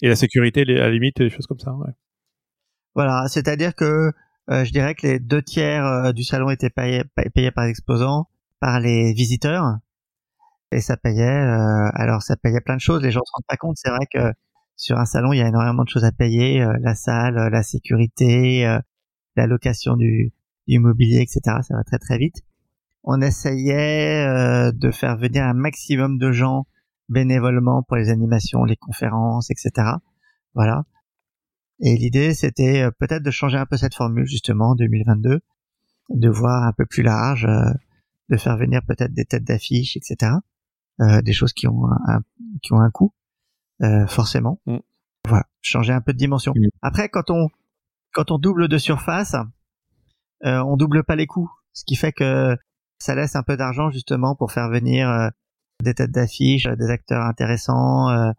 [0.00, 1.92] Et la sécurité, à la limite, des choses comme ça, ouais.
[2.94, 4.12] Voilà, c'est-à-dire que
[4.50, 7.64] euh, je dirais que les deux tiers euh, du salon étaient payés, pay- payés par
[7.64, 8.28] les exposants,
[8.60, 9.78] par les visiteurs,
[10.72, 11.24] et ça payait.
[11.24, 13.02] euh, alors ça payait plein de choses.
[13.02, 13.76] Les gens se rendent pas compte.
[13.78, 14.32] C'est vrai que
[14.76, 17.50] sur un salon, il y a énormément de choses à payer euh, la salle, euh,
[17.50, 18.64] la sécurité,
[19.36, 20.32] la location du,
[20.68, 21.62] du mobilier, etc.
[21.62, 22.42] Ça va très très vite.
[23.04, 26.66] On essayait de faire venir un maximum de gens
[27.08, 29.70] bénévolement pour les animations, les conférences, etc.
[30.54, 30.84] Voilà.
[31.80, 35.40] Et l'idée, c'était euh, peut-être de changer un peu cette formule justement en 2022,
[36.10, 37.70] de voir un peu plus large, euh,
[38.30, 40.32] de faire venir peut-être des têtes d'affiche, etc.
[41.00, 42.22] Euh, des choses qui ont un, un-
[42.62, 43.12] qui ont un coût,
[43.82, 44.60] euh, forcément.
[44.66, 44.78] Mm.
[45.28, 46.52] Voilà, changer un peu de dimension.
[46.56, 46.68] Mm.
[46.82, 47.48] Après, quand on
[48.12, 49.34] quand on double de surface,
[50.44, 52.56] euh, on double pas les coûts, ce qui fait que
[52.98, 55.28] ça laisse un peu d'argent justement pour faire venir euh,
[55.82, 58.30] des têtes d'affiche, des acteurs intéressants, euh,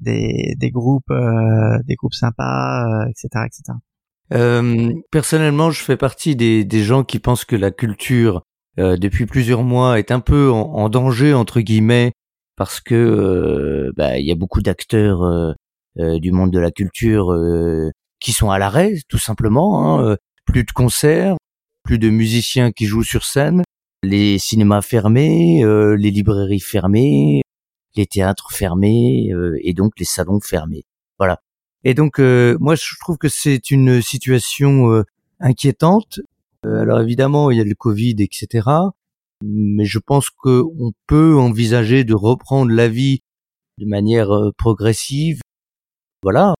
[0.00, 3.78] des, des groupes, euh, des groupes sympas, euh, etc., etc.
[4.32, 8.42] Euh, personnellement, je fais partie des, des gens qui pensent que la culture,
[8.78, 12.12] euh, depuis plusieurs mois, est un peu en, en danger entre guillemets
[12.56, 15.54] parce que euh, bah, il y a beaucoup d'acteurs
[15.96, 17.32] du monde de la culture
[18.18, 20.00] qui sont à l'arrêt, tout simplement.
[20.00, 21.36] Hein, plus de concerts,
[21.84, 23.62] plus de musiciens qui jouent sur scène,
[24.04, 27.42] les cinémas fermés, euh, les librairies fermées,
[27.96, 30.84] les théâtres fermés euh, et donc les salons fermés.
[31.18, 31.40] Voilà.
[31.84, 35.02] Et donc, euh, moi, je trouve que c'est une situation euh,
[35.40, 36.20] inquiétante.
[36.64, 38.68] Euh, alors évidemment, il y a le Covid, etc.
[39.42, 43.20] Mais je pense qu'on peut envisager de reprendre la vie
[43.78, 45.40] de manière euh, progressive.
[46.22, 46.54] Voilà.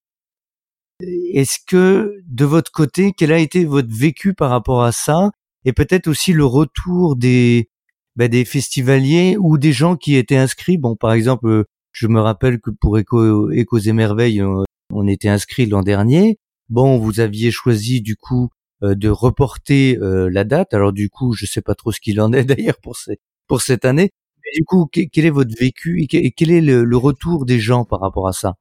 [1.01, 5.31] Est-ce que, de votre côté, quel a été votre vécu par rapport à ça?
[5.65, 7.69] Et peut-être aussi le retour des,
[8.15, 10.77] bah, des festivaliers ou des gens qui étaient inscrits.
[10.77, 15.07] Bon, par exemple, euh, je me rappelle que pour Écho, Échos et Merveilles, euh, on
[15.07, 16.37] était inscrit l'an dernier.
[16.69, 18.49] Bon, vous aviez choisi du coup
[18.83, 20.73] euh, de reporter la date.
[20.73, 23.61] Alors du coup, je sais pas trop ce qu'il en est d'ailleurs pour ces, pour
[23.61, 24.11] cette année.
[24.45, 27.45] Mais du coup, que- quel est votre vécu et que- et quel est le retour
[27.45, 28.55] des gens par rapport à ça?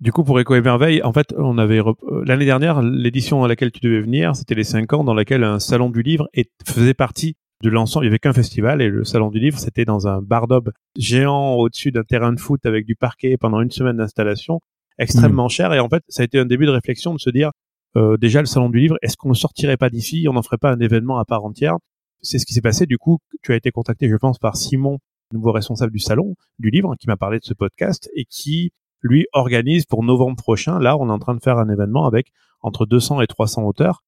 [0.00, 3.44] Du coup, pour Echo et Merveille, en fait, on avait rep- euh, l'année dernière l'édition
[3.44, 6.28] à laquelle tu devais venir, c'était les 5 ans dans laquelle un salon du livre
[6.34, 8.04] est- faisait partie de l'ensemble.
[8.04, 10.72] Il y avait qu'un festival et le salon du livre, c'était dans un bar d'aube
[10.98, 14.60] géant au-dessus d'un terrain de foot avec du parquet pendant une semaine d'installation,
[14.98, 15.72] extrêmement cher.
[15.72, 17.50] Et en fait, ça a été un début de réflexion de se dire
[17.96, 20.58] euh, déjà le salon du livre, est-ce qu'on ne sortirait pas d'ici, on n'en ferait
[20.58, 21.76] pas un événement à part entière
[22.20, 22.84] C'est ce qui s'est passé.
[22.86, 24.98] Du coup, tu as été contacté, je pense, par Simon,
[25.32, 28.72] nouveau responsable du salon du livre, qui m'a parlé de ce podcast et qui
[29.04, 30.80] lui organise pour novembre prochain.
[30.80, 34.02] Là, on est en train de faire un événement avec entre 200 et 300 auteurs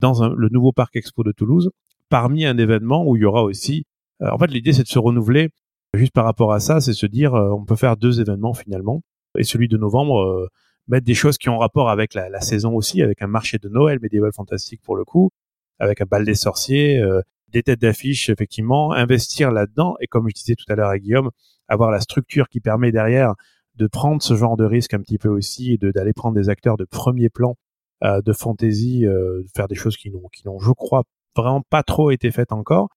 [0.00, 1.70] dans le nouveau parc expo de Toulouse,
[2.08, 3.84] parmi un événement où il y aura aussi.
[4.22, 5.50] euh, en fait, l'idée c'est de se renouveler.
[5.94, 9.02] Juste par rapport à ça, c'est se dire euh, on peut faire deux événements finalement.
[9.38, 10.48] Et celui de novembre, euh,
[10.88, 13.68] mettre des choses qui ont rapport avec la, la saison aussi, avec un marché de
[13.68, 15.30] Noël médiéval fantastique pour le coup,
[15.78, 17.02] avec un bal des sorciers,
[17.48, 19.96] des têtes d'affiche effectivement, investir là-dedans.
[20.00, 21.30] Et comme je disais tout à l'heure à Guillaume,
[21.68, 23.34] avoir la structure qui permet derrière
[23.76, 26.48] de prendre ce genre de risque un petit peu aussi et de- d'aller prendre des
[26.48, 27.56] acteurs de premier plan
[28.04, 31.04] euh, de fantasy, euh, faire des choses qui n'ont, qui n'ont, je crois,
[31.36, 32.88] vraiment pas trop été faites encore,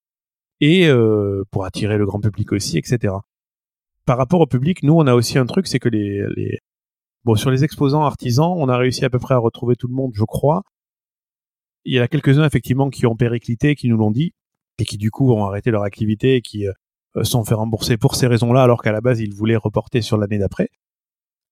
[0.60, 3.14] et euh, pour attirer le grand public aussi, etc.
[4.06, 6.60] Par rapport au public, nous, on a aussi un truc, c'est que les, les,
[7.24, 9.94] bon, sur les exposants artisans, on a réussi à peu près à retrouver tout le
[9.94, 10.64] monde, je crois.
[11.86, 14.34] Il y en a quelques-uns effectivement qui ont périclité, qui nous l'ont dit,
[14.80, 16.74] et qui du coup ont arrêté leur activité et qui euh,
[17.24, 20.38] sont fait rembourser pour ces raisons-là, alors qu'à la base ils voulaient reporter sur l'année
[20.38, 20.70] d'après.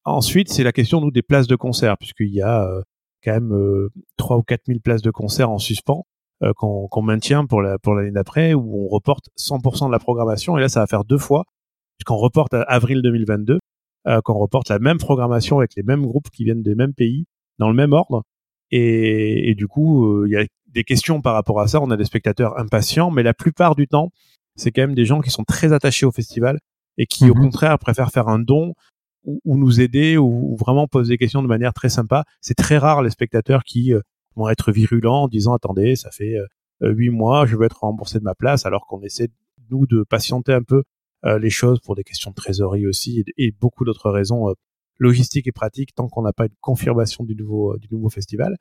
[0.03, 2.81] Ensuite, c'est la question des places de concert, puisqu'il y a euh,
[3.23, 6.05] quand même euh, 3 ou 4 000 places de concert en suspens
[6.43, 10.57] euh, qu'on maintient pour la pour l'année d'après, où on reporte 100% de la programmation.
[10.57, 11.45] Et là, ça va faire deux fois,
[11.97, 13.59] puisqu'on reporte à avril 2022,
[14.07, 17.25] euh, qu'on reporte la même programmation avec les mêmes groupes qui viennent des mêmes pays,
[17.57, 18.23] dans le même ordre.
[18.71, 21.79] Et, du coup, euh, il y a des questions par rapport à ça.
[21.81, 24.11] On a des spectateurs impatients, mais la plupart du temps,
[24.55, 26.59] c'est quand même des gens qui sont très attachés au festival
[26.97, 27.41] et qui, au Mhm.
[27.41, 28.73] contraire, préfèrent faire un don
[29.23, 32.23] ou, ou nous aider ou, ou vraiment poser des questions de manière très sympa.
[32.41, 33.99] C'est très rare les spectateurs qui euh,
[34.35, 38.19] vont être virulents en disant attendez, ça fait euh, huit mois, je veux être remboursé
[38.19, 39.29] de ma place, alors qu'on essaie
[39.71, 40.83] nous de patienter un peu
[41.25, 44.53] euh, les choses pour des questions de trésorerie aussi et, beaucoup d'autres raisons
[44.99, 48.55] logistiques et pratiques tant qu'on n'a pas une confirmation du nouveau du nouveau festival.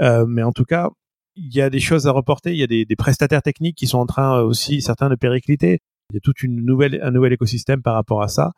[0.00, 0.90] mais en tout cas,
[1.38, 2.52] il y a des choses à reporter.
[2.52, 5.78] Il y a des, des prestataires techniques qui sont en train aussi certains de péricliter.
[6.10, 8.52] Il y a toute une nouvelle un nouvel écosystème par rapport à ça.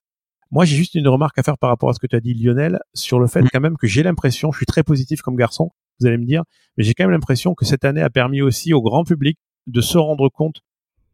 [0.52, 2.34] Moi, j'ai juste une remarque à faire par rapport à ce que tu as dit,
[2.34, 5.70] Lionel, sur le fait quand même que j'ai l'impression, je suis très positif comme garçon,
[6.00, 6.42] vous allez me dire,
[6.76, 9.38] mais j'ai quand même l'impression que cette année a permis aussi au grand public
[9.68, 10.62] de se rendre compte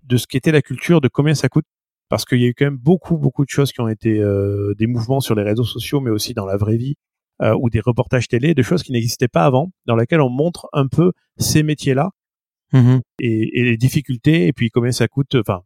[0.04, 1.66] de ce qu'était la culture, de combien ça coûte,
[2.08, 4.74] parce qu'il y a eu quand même beaucoup, beaucoup de choses qui ont été euh,
[4.78, 7.80] des mouvements sur les réseaux sociaux, mais aussi dans la vraie vie, euh, ou des
[7.80, 11.62] reportages télé, des choses qui n'existaient pas avant, dans lesquelles on montre un peu ces
[11.62, 12.10] métiers-là
[12.72, 13.00] mm-hmm.
[13.20, 15.60] et, et, les difficultés, et puis combien ça coûte, enfin,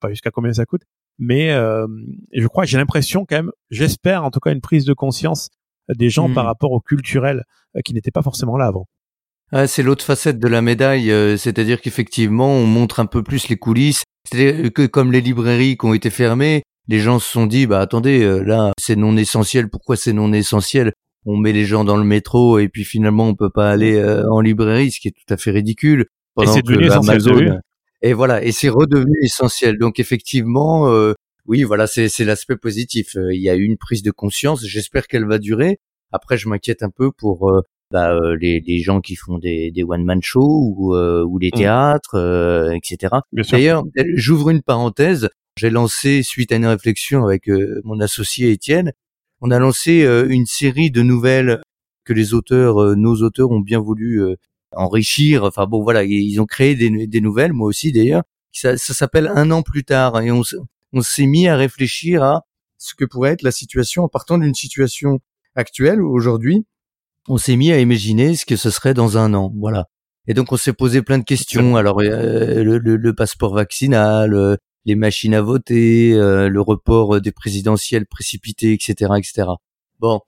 [0.00, 0.82] pas jusqu'à combien ça coûte,
[1.18, 1.86] mais euh,
[2.32, 5.50] je crois, j'ai l'impression quand même, j'espère en tout cas une prise de conscience
[5.94, 6.48] des gens par hmm.
[6.48, 7.44] rapport au culturel
[7.76, 8.86] euh, qui n'était pas forcément là avant.
[9.52, 13.48] Ah, c'est l'autre facette de la médaille, euh, c'est-à-dire qu'effectivement, on montre un peu plus
[13.48, 14.02] les coulisses.
[14.28, 17.80] C'est-à-dire que comme les librairies qui ont été fermées, les gens se sont dit, bah
[17.80, 19.68] attendez, là, c'est non essentiel.
[19.68, 20.92] Pourquoi c'est non essentiel?
[21.26, 24.40] On met les gens dans le métro et puis finalement, on peut pas aller en
[24.40, 26.06] librairie, ce qui est tout à fait ridicule.
[26.40, 27.60] et c'est devenu essentiel.
[28.04, 29.78] Et voilà, et c'est redevenu essentiel.
[29.78, 31.14] Donc effectivement, euh,
[31.46, 33.16] oui, voilà, c'est l'aspect positif.
[33.16, 34.62] Euh, il y a eu une prise de conscience.
[34.66, 35.78] J'espère qu'elle va durer.
[36.12, 39.82] Après, je m'inquiète un peu pour euh, bah, les, les, gens qui font des, des
[39.84, 41.58] one man shows ou, ou les mmh.
[41.58, 43.14] théâtres, etc.
[43.32, 43.84] D'ailleurs,
[44.16, 45.30] j'ouvre une parenthèse.
[45.56, 47.48] J'ai lancé suite à une réflexion avec
[47.84, 48.92] mon associé Étienne.
[49.46, 51.60] On a lancé une série de nouvelles
[52.04, 54.22] que les auteurs, nos auteurs ont bien voulu
[54.72, 55.44] enrichir.
[55.44, 58.22] Enfin bon, voilà, ils ont créé des, des nouvelles, moi aussi d'ailleurs.
[58.52, 60.40] Ça, ça s'appelle un an plus tard, et on,
[60.94, 62.46] on s'est mis à réfléchir à
[62.78, 65.18] ce que pourrait être la situation en partant d'une situation
[65.56, 66.64] actuelle aujourd'hui.
[67.28, 69.88] On s'est mis à imaginer ce que ce serait dans un an, voilà.
[70.26, 71.76] Et donc on s'est posé plein de questions.
[71.76, 77.32] Alors euh, le, le, passeport vaccinal, euh, les machines à voter, euh, le report des
[77.32, 79.48] présidentielles précipitées, etc., etc.
[80.00, 80.20] Bon,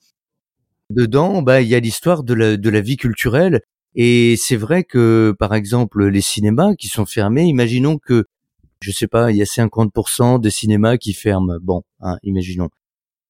[0.91, 3.61] dedans, bah il y a l'histoire de la, de la vie culturelle
[3.97, 8.27] et c'est vrai que, par exemple, les cinémas qui sont fermés, imaginons que,
[8.83, 11.57] je sais pas, il y a 50% des cinémas qui ferment.
[11.63, 12.69] Bon, hein, imaginons.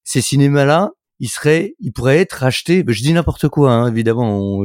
[0.03, 2.85] Ces cinémas-là, ils seraient, ils pourraient être achetés.
[2.87, 4.63] Je dis n'importe quoi, hein, évidemment.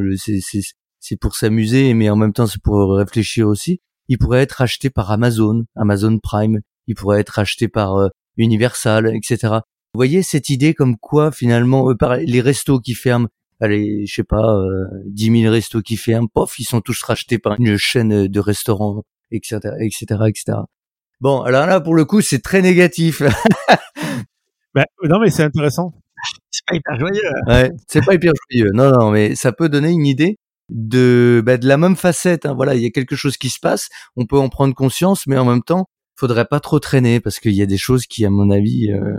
[1.00, 3.80] C'est pour s'amuser, mais en même temps, c'est pour réfléchir aussi.
[4.12, 6.60] Ils pourraient être achetés par Amazon, Amazon Prime.
[6.88, 9.38] Ils pourraient être achetés par euh, Universal, etc.
[9.93, 13.30] Vous voyez cette idée comme quoi finalement, euh, par les restos qui ferment,
[13.62, 17.39] allez, je sais pas, euh, 10 000 restos qui ferment, pof, ils sont tous rachetés
[17.39, 20.58] par une chaîne de restaurants, etc., etc., etc.
[21.21, 23.21] Bon, alors là, pour le coup, c'est très négatif.
[24.76, 25.93] ben, non, mais c'est intéressant.
[26.50, 27.32] C'est pas hyper joyeux.
[27.47, 28.71] Ouais, c'est pas hyper joyeux.
[28.74, 30.38] Non, non, mais ça peut donner une idée
[30.71, 32.45] de, bah, de la même facette.
[32.45, 32.53] Hein.
[32.55, 35.38] Voilà, il y a quelque chose qui se passe, on peut en prendre conscience, mais
[35.38, 38.29] en même temps, faudrait pas trop traîner parce qu'il y a des choses qui, à
[38.29, 39.15] mon avis, euh,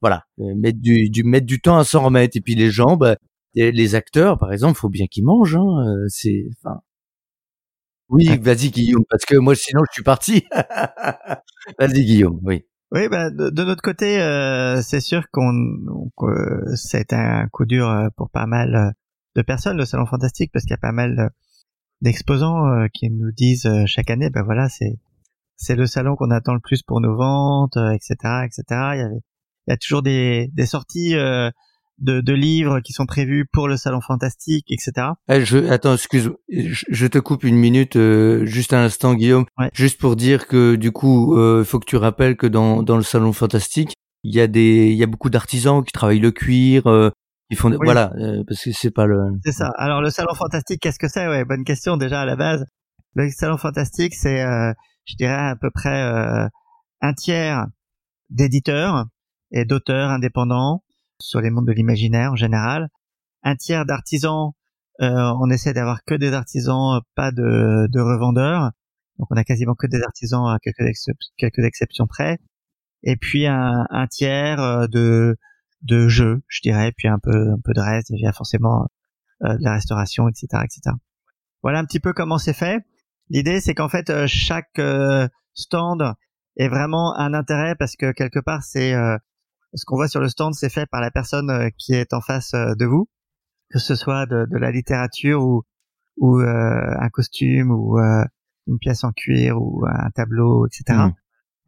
[0.00, 2.36] voilà, euh, mettre du, du mettre du temps à s'en remettre.
[2.36, 3.16] Et puis les gens, bah,
[3.54, 5.56] les acteurs, par exemple, faut bien qu'ils mangent.
[5.56, 6.80] Hein, euh, c'est, enfin.
[8.08, 10.44] Oui, vas-y Guillaume, parce que moi sinon je suis parti.
[11.78, 12.64] vas-y Guillaume, oui.
[12.92, 15.52] Oui, bah, de, notre côté, euh, c'est sûr qu'on
[16.22, 18.94] euh, c'est un coup dur pour pas mal
[19.36, 21.30] de personnes le salon fantastique parce qu'il y a pas mal
[22.00, 24.98] d'exposants qui nous disent chaque année, ben voilà, c'est
[25.56, 28.64] c'est le salon qu'on attend le plus pour nos ventes, etc., etc.
[28.70, 29.20] Il y avait
[29.66, 31.14] il y a toujours des des sorties
[31.98, 35.08] de, de, livres qui sont prévus pour le salon fantastique, etc.
[35.28, 39.98] Eh, je, attends, excuse, je, te coupe une minute, euh, juste un instant, Guillaume, juste
[39.98, 43.02] pour dire que du coup, il euh, faut que tu rappelles que dans, dans le
[43.02, 43.94] salon fantastique,
[44.24, 46.86] il y a des, il y a beaucoup d'artisans qui travaillent le cuir.
[46.86, 47.10] Euh,
[47.50, 49.18] ils font, voilà, euh, parce que c'est pas le.
[49.44, 49.70] C'est ça.
[49.76, 51.28] Alors le salon fantastique, qu'est-ce que c'est?
[51.28, 52.64] Ouais, bonne question déjà à la base.
[53.14, 54.44] Le salon fantastique, c'est,
[55.04, 56.50] je dirais à peu près
[57.00, 57.66] un tiers
[58.30, 59.06] d'éditeurs
[59.52, 60.82] et d'auteurs indépendants
[61.20, 62.88] sur les mondes de l'imaginaire en général.
[63.42, 64.52] Un tiers d'artisans,
[65.00, 68.72] euh, on essaie d'avoir que des artisans, pas de, de, revendeurs.
[69.18, 70.92] Donc on a quasiment que des artisans à quelques,
[71.36, 72.38] quelques exceptions près.
[73.02, 75.36] Et puis un, un tiers euh, de,
[75.82, 78.10] de jeux, je dirais, puis un peu, un peu de reste.
[78.10, 78.88] Il y a forcément
[79.44, 80.96] euh, de la restauration, etc., etc.
[81.62, 82.84] Voilà un petit peu comment c'est fait.
[83.28, 84.80] L'idée, c'est qu'en fait, euh, chaque
[85.54, 86.14] stand
[86.56, 88.94] est vraiment un intérêt parce que quelque part, c'est
[89.76, 92.20] ce qu'on voit sur le stand, c'est fait par la personne euh, qui est en
[92.20, 93.08] face euh, de vous,
[93.70, 95.62] que ce soit de, la littérature ou,
[96.16, 97.98] ou euh, un costume ou
[98.66, 100.98] une pièce en cuir ou un tableau, etc.
[100.98, 101.12] Mmh.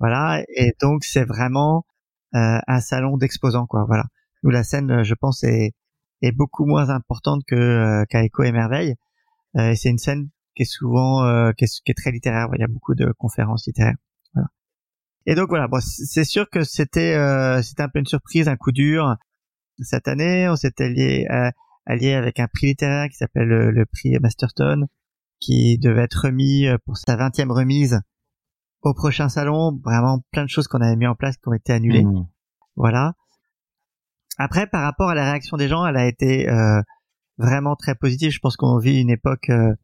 [0.00, 0.42] Voilà.
[0.56, 1.84] Et donc c'est vraiment
[2.32, 3.84] un salon d'exposants, quoi.
[3.86, 4.04] Voilà.
[4.42, 5.74] Nous la scène, je pense, est,
[6.22, 8.94] est beaucoup moins importante que qu'à Echo et Merveille.
[9.58, 12.48] et c'est une scène qui est souvent qui est, qui, est, très littéraire.
[12.54, 13.96] Il y a beaucoup de conférences littéraires.
[14.34, 14.48] Voilà.
[15.26, 18.56] Et donc voilà, bon, c'est sûr que c'était euh, c'était un peu une surprise, un
[18.56, 19.16] coup dur.
[19.78, 21.50] Cette année, on s'était lié, euh,
[21.84, 24.86] allié avec un prix littéraire qui s'appelle le, prix Masterton,
[25.38, 28.00] qui devait être remis euh, pour sa 20e remise
[28.82, 29.78] au prochain salon.
[29.84, 32.04] Vraiment plein de choses qu'on avait mis en place qui ont été annulées.
[32.04, 32.26] Mmh.
[32.76, 33.14] Voilà.
[34.38, 36.80] Après, par rapport à la réaction des gens, elle a été euh,
[37.38, 38.30] vraiment très positive.
[38.30, 39.74] Je pense qu'on vit une époque euh,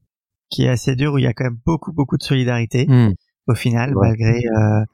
[0.50, 3.14] qui est assez dure où il y a quand même beaucoup beaucoup de solidarité mmh.
[3.48, 4.84] au final, malgré euh,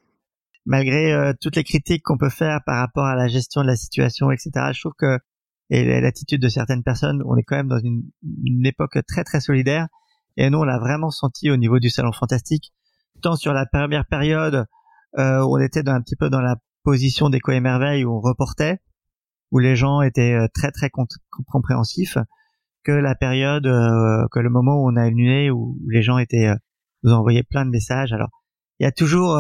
[0.65, 4.31] malgré toutes les critiques qu'on peut faire par rapport à la gestion de la situation,
[4.31, 4.51] etc.
[4.73, 5.19] Je trouve que
[5.71, 8.03] et l'attitude de certaines personnes, on est quand même dans une,
[8.45, 9.87] une époque très très solidaire.
[10.37, 12.73] Et nous, on l'a vraiment senti au niveau du salon fantastique,
[13.21, 14.67] tant sur la première période
[15.19, 18.21] euh, où on était dans, un petit peu dans la position d'éco émerveille où on
[18.21, 18.81] reportait,
[19.51, 22.19] où les gens étaient euh, très très compréhensifs,
[22.83, 26.47] que la période, euh, que le moment où on a annulé, où les gens étaient
[26.47, 26.57] euh,
[27.03, 28.13] nous envoyaient plein de messages.
[28.13, 28.29] Alors,
[28.79, 29.35] il y a toujours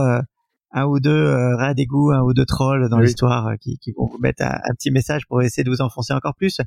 [0.72, 4.18] un ou deux rats d'égout, un ou deux trolls dans l'histoire qui, qui, vont vous
[4.18, 6.60] mettre un, petit message pour essayer de vous enfoncer encore plus.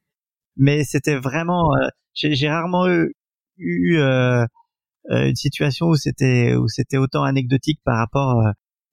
[0.55, 1.71] Mais c'était vraiment,
[2.13, 3.15] j'ai rarement eu,
[3.57, 3.97] eu
[5.09, 8.41] une situation où c'était où c'était autant anecdotique par rapport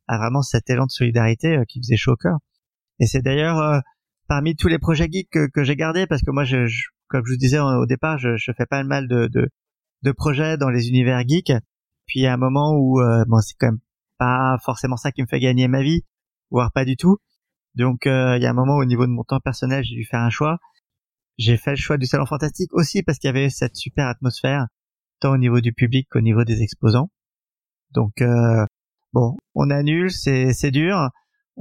[0.08, 2.38] à vraiment cet élan de solidarité qui faisait chaud au cœur.
[2.98, 3.82] Et c'est d'ailleurs
[4.30, 6.58] parmi tous les projets geeks que, j'ai gardés, parce que moi, je,
[7.08, 9.48] comme je vous disais au départ, je, je fais pas mal de, de,
[10.02, 11.52] de, projets dans les univers geeks.
[12.06, 13.80] Puis il y a un moment où, euh, bon, c'est quand même
[14.18, 16.04] pas forcément ça qui me fait gagner ma vie,
[16.50, 17.18] voire pas du tout.
[17.74, 20.04] Donc euh, il y a un moment au niveau de mon temps personnel, j'ai dû
[20.04, 20.58] faire un choix.
[21.36, 24.66] J'ai fait le choix du salon fantastique aussi parce qu'il y avait cette super atmosphère,
[25.20, 27.10] tant au niveau du public qu'au niveau des exposants.
[27.92, 28.64] Donc euh,
[29.12, 31.10] bon, on annule, c'est c'est dur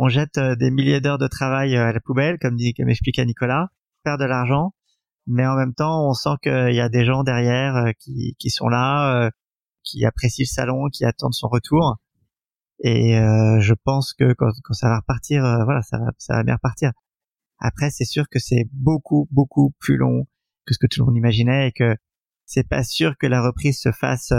[0.01, 2.87] on jette euh, des milliers d'heures de travail euh, à la poubelle, comme dit, comme
[2.87, 3.67] expliquait Nicolas,
[4.03, 4.71] perd de l'argent,
[5.27, 8.49] mais en même temps, on sent qu'il y a des gens derrière euh, qui, qui
[8.49, 9.29] sont là,
[9.83, 11.97] qui apprécient le salon, qui attendent son retour.
[12.81, 16.55] Et je pense que quand, quand ça va repartir, voilà, ça va, ça va bien
[16.55, 16.91] repartir.
[17.59, 20.25] Après, c'est sûr que c'est beaucoup, beaucoup plus long
[20.65, 21.95] que ce que tout le monde imaginait et que
[22.49, 24.33] c'est pas sûr que la reprise se fasse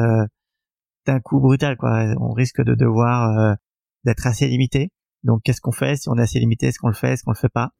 [1.06, 1.76] d'un coup brutal.
[1.76, 2.14] Quoi.
[2.20, 3.56] On risque de devoir
[4.04, 4.90] d'être assez limité.
[5.22, 5.96] Donc, qu'est-ce qu'on fait?
[5.96, 7.12] Si on est assez limité, est-ce qu'on le fait?
[7.12, 7.70] Est-ce qu'on le fait pas?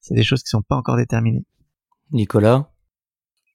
[0.00, 1.44] C'est des choses qui sont pas encore déterminées.
[2.12, 2.70] Nicolas?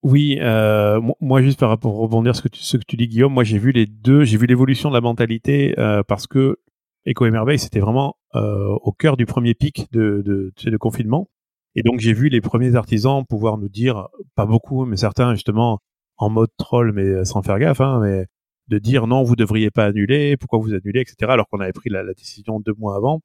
[0.03, 3.07] Oui, euh, moi juste par rapport à rebondir ce que tu, ce que tu dis
[3.07, 6.59] Guillaume, moi j'ai vu les deux, j'ai vu l'évolution de la mentalité euh, parce que
[7.07, 11.29] Eco Émerveille c'était vraiment euh, au cœur du premier pic de, de, de confinement
[11.75, 15.79] et donc j'ai vu les premiers artisans pouvoir nous dire, pas beaucoup, mais certains justement
[16.23, 18.27] en mode troll mais sans faire gaffe, hein, mais
[18.67, 21.31] de dire non, vous devriez pas annuler, pourquoi vous annulez, etc.
[21.31, 23.21] Alors qu'on avait pris la, décision deux mois avant.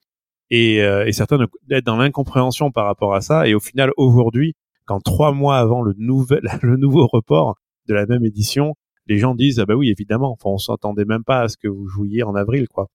[0.50, 3.46] Et, euh, et certains d'être dans l'incompréhension par rapport à ça.
[3.46, 4.54] Et au final, aujourd'hui,
[4.86, 7.56] quand trois mois avant le nouvel, le nouveau report
[7.86, 8.74] de la même édition,
[9.06, 11.68] les gens disent ah bah oui évidemment, enfin on s'entendait même pas à ce que
[11.68, 12.88] vous jouiez en avril quoi.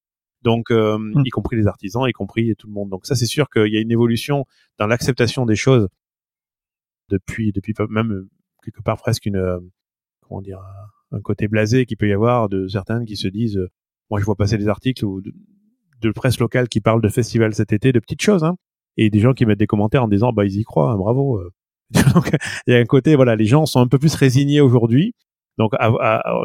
[0.43, 1.23] Donc euh, hmm.
[1.25, 2.89] y compris les artisans, y compris tout le monde.
[2.89, 4.45] Donc ça c'est sûr qu'il y a une évolution
[4.77, 5.87] dans l'acceptation des choses
[7.09, 8.27] depuis depuis même
[8.63, 9.59] quelque part presque une euh,
[10.33, 10.59] comment dire
[11.11, 13.69] un côté blasé qui peut y avoir de certaines qui se disent, euh,
[14.09, 17.71] moi je vois passer des articles ou de, presse locale qui parlent de festival cet
[17.71, 18.55] été, de petites choses, hein,
[18.97, 21.37] et des gens qui mettent des commentaires en disant, bah ils y croient, hein, bravo.
[21.37, 21.51] Euh.
[22.13, 22.31] Donc
[22.67, 25.13] il y a un côté, voilà, les gens sont un peu plus résignés aujourd'hui.
[25.59, 25.73] Donc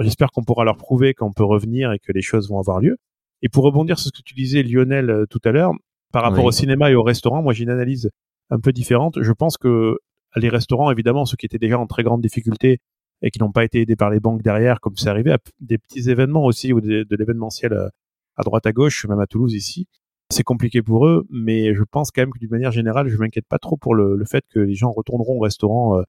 [0.02, 2.98] j'espère qu'on pourra leur prouver qu'on peut revenir et que les choses vont avoir lieu.
[3.40, 5.72] Et pour rebondir sur ce que tu disais, Lionel, euh, tout à l'heure,
[6.12, 8.10] par rapport au cinéma et au restaurant, moi j'ai une analyse
[8.50, 9.22] un peu différente.
[9.22, 9.96] Je pense que
[10.36, 12.80] les restaurants, évidemment, ceux qui étaient déjà en très grande difficulté,
[13.22, 15.78] et qui n'ont pas été aidés par les banques derrière, comme c'est arrivé à des
[15.78, 17.88] petits événements aussi ou de, l'événementiel euh,
[18.36, 19.88] à droite à gauche, même à Toulouse ici.
[20.30, 23.46] C'est compliqué pour eux, mais je pense quand même que d'une manière générale, je m'inquiète
[23.48, 26.02] pas trop pour le, fait que les gens retourneront au restaurant euh,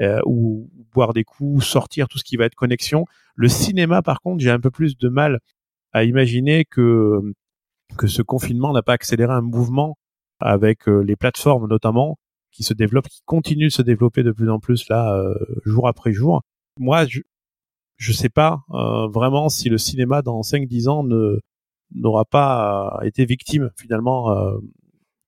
[0.00, 3.06] euh, ou boire des coups, sortir, tout ce qui va être connexion.
[3.34, 5.40] Le cinéma, par contre, j'ai un peu plus de mal
[5.92, 7.20] à imaginer que
[7.98, 9.98] que ce confinement n'a pas accéléré un mouvement
[10.40, 12.18] avec les plateformes notamment
[12.50, 15.22] qui se développent, qui continuent de se développer de plus en plus là
[15.66, 16.42] jour après jour
[16.78, 17.20] moi, je
[17.96, 21.38] je sais pas euh, vraiment si le cinéma dans 5-10 ans ne
[21.94, 24.58] n'aura pas euh, été victime finalement euh,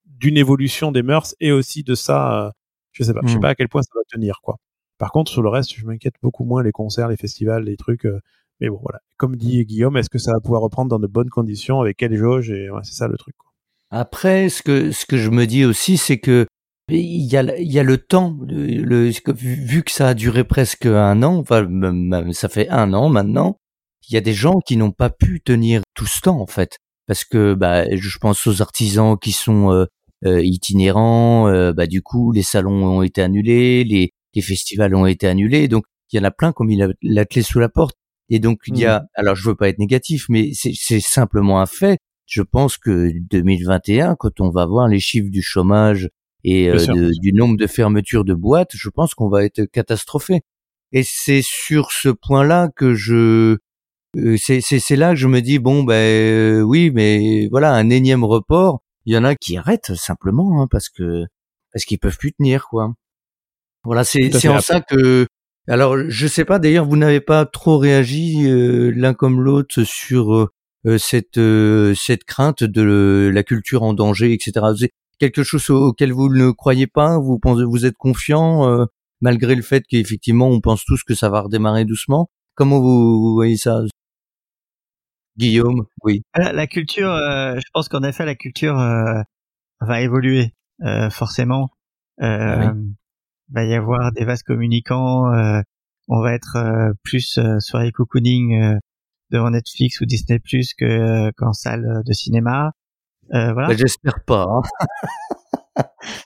[0.07, 2.53] d'une évolution des mœurs et aussi de ça.
[2.93, 3.41] je sais pas, je sais hmm.
[3.41, 4.57] pas à quel point ça va tenir quoi.
[4.99, 8.07] Par contre, sur le reste, je m'inquiète beaucoup moins les concerts, les festivals, les trucs.
[8.61, 9.01] mais bon, voilà.
[9.17, 12.17] Comme dit Guillaume, est-ce que ça va pouvoir reprendre dans de bonnes conditions avec quelle
[12.17, 13.37] jauge Et ouais, c'est ça le truc.
[13.37, 13.53] Quoi.
[13.91, 16.47] Après, ce que ce que je me dis aussi, c'est que
[16.89, 20.87] il y a, il y a le temps, le, vu que ça a duré presque
[20.87, 21.67] un an, enfin
[22.33, 23.59] ça fait un an maintenant,
[24.09, 26.79] il y a des gens qui n'ont pas pu tenir tout ce temps en fait,
[27.07, 29.87] parce que bah, je pense aux artisans qui sont euh,
[30.27, 35.07] euh, itinérants, euh, bah du coup les salons ont été annulés, les, les festivals ont
[35.07, 37.71] été annulés, donc il y en a plein qui ont mis la, clé sous la
[37.71, 37.97] porte,
[38.29, 39.07] et donc il y a, mmh.
[39.15, 44.17] alors je veux pas être négatif, mais c'est simplement un fait, je pense que 2021,
[44.19, 46.11] quand on va voir les chiffres du chômage
[46.45, 49.65] et euh, sûr, de- du nombre de fermetures de boîtes, je pense qu'on va être
[49.65, 50.43] catastrophé.
[50.93, 53.57] Et c'est sur ce point-là que je,
[54.17, 57.73] euh, c'est c'est c'est là que je me dis bon ben euh, oui, mais voilà
[57.75, 58.81] un énième report.
[59.07, 61.25] Il y en a qui arrêtent simplement hein, parce que
[61.73, 62.93] parce qu'ils peuvent plus tenir quoi.
[63.85, 65.27] Voilà, c'est c'est en ça que
[65.69, 70.35] alors je sais pas d'ailleurs vous n'avez pas trop réagi euh, l'un comme l'autre sur
[70.35, 70.49] euh,
[70.87, 74.53] euh, cette euh, cette crainte de la culture en danger etc.
[75.25, 78.85] Quelque chose au- auquel vous ne croyez pas, vous pensez vous êtes confiant euh,
[79.23, 82.29] malgré le fait qu'effectivement on pense tous que ça va redémarrer doucement.
[82.55, 83.81] Comment vous, vous voyez ça?
[85.39, 86.23] Guillaume, oui.
[86.37, 89.23] La, la culture, euh, je pense qu'en effet, la culture euh,
[89.81, 90.53] va évoluer
[90.83, 91.71] euh, forcément.
[92.21, 92.75] Ah
[93.53, 95.31] Va y avoir des vases communicants.
[96.09, 98.79] on va être plus soirée cocooning
[99.31, 102.73] devant Netflix ou Disney Plus que qu'en salle de cinéma.
[103.35, 103.69] Euh, voilà.
[103.69, 104.47] Bah, J'espère pas.
[104.49, 104.63] hein.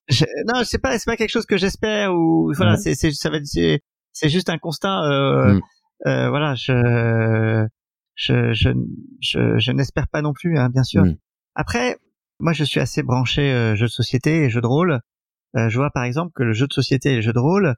[0.08, 3.30] Je- non, c'est pas c'est pas quelque chose que j'espère ou voilà, c'est c'est ça
[3.30, 3.80] va être- c'est
[4.12, 5.02] c'est juste un constat.
[5.04, 5.60] Euh, Mm.
[6.06, 7.66] euh, voilà, je
[8.14, 8.70] je je
[9.20, 11.04] je, je n'espère pas non plus, hein, bien sûr.
[11.04, 11.16] Mm.
[11.54, 11.96] Après,
[12.40, 15.00] moi, je suis assez branché euh, jeux de société et jeux de rôle.
[15.56, 17.74] Euh, je vois par exemple que le jeu de société et le jeu de rôle,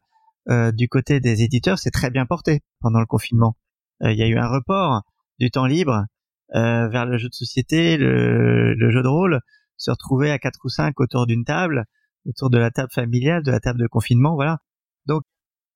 [0.49, 3.57] euh, du côté des éditeurs, c'est très bien porté pendant le confinement.
[4.03, 5.03] Euh, Il y a eu un report
[5.39, 6.05] du temps libre
[6.53, 9.41] vers le jeu de société, le, le jeu de rôle,
[9.77, 11.85] se retrouver à quatre ou cinq autour d'une table,
[12.27, 14.59] autour de la table familiale, de la table de confinement, voilà.
[15.07, 15.23] Donc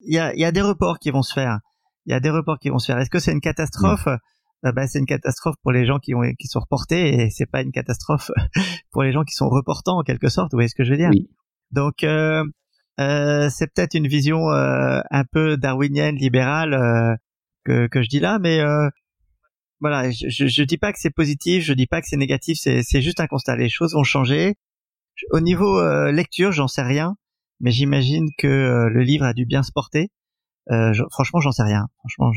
[0.00, 1.60] il y a, y a des reports qui vont se faire.
[2.06, 2.98] Il y a des reports qui vont se faire.
[2.98, 4.06] Est-ce que c'est une catastrophe?
[4.06, 7.46] Euh, bah, c'est une catastrophe pour les gens qui ont qui sont reportés et c'est
[7.46, 8.30] pas une catastrophe
[8.92, 10.52] pour les gens qui sont reportants en quelque sorte.
[10.52, 11.10] Vous voyez ce que je veux dire?
[11.12, 11.28] Oui.
[11.70, 12.44] Donc euh,
[13.00, 17.14] euh, c'est peut-être une vision euh, un peu darwinienne, libérale euh,
[17.64, 18.88] que, que je dis là, mais euh,
[19.84, 23.02] voilà, je, je, dis pas que c'est positif, je dis pas que c'est négatif, c'est
[23.02, 23.54] juste un constat.
[23.56, 24.54] Les choses vont changer.
[25.30, 27.16] Au niveau euh, lecture, j'en sais rien,
[27.60, 30.08] mais j'imagine que euh, le livre a dû bien se porter.
[30.70, 31.86] Euh, je- franchement, j'en sais rien.
[31.98, 32.32] Franchement,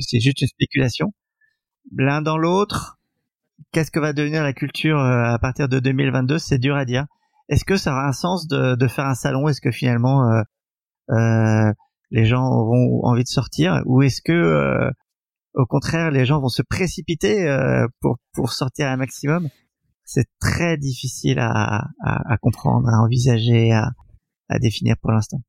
[0.00, 1.12] c'est juste une spéculation.
[1.94, 2.96] L'un dans l'autre,
[3.72, 7.04] qu'est-ce que va devenir la culture euh, à partir de 2022 C'est dur à dire.
[7.50, 9.46] Est-ce que ça aura un sens de, de faire un salon?
[9.48, 10.40] Est-ce que finalement euh,
[11.10, 11.70] euh,
[12.10, 13.82] les gens auront envie de sortir?
[13.84, 14.90] Ou est-ce que
[15.56, 19.48] au contraire les gens vont se précipiter euh, pour pour sortir un maximum
[20.04, 23.90] C'est très difficile à, à, à comprendre, à envisager, à,
[24.48, 25.40] à définir pour l'instant.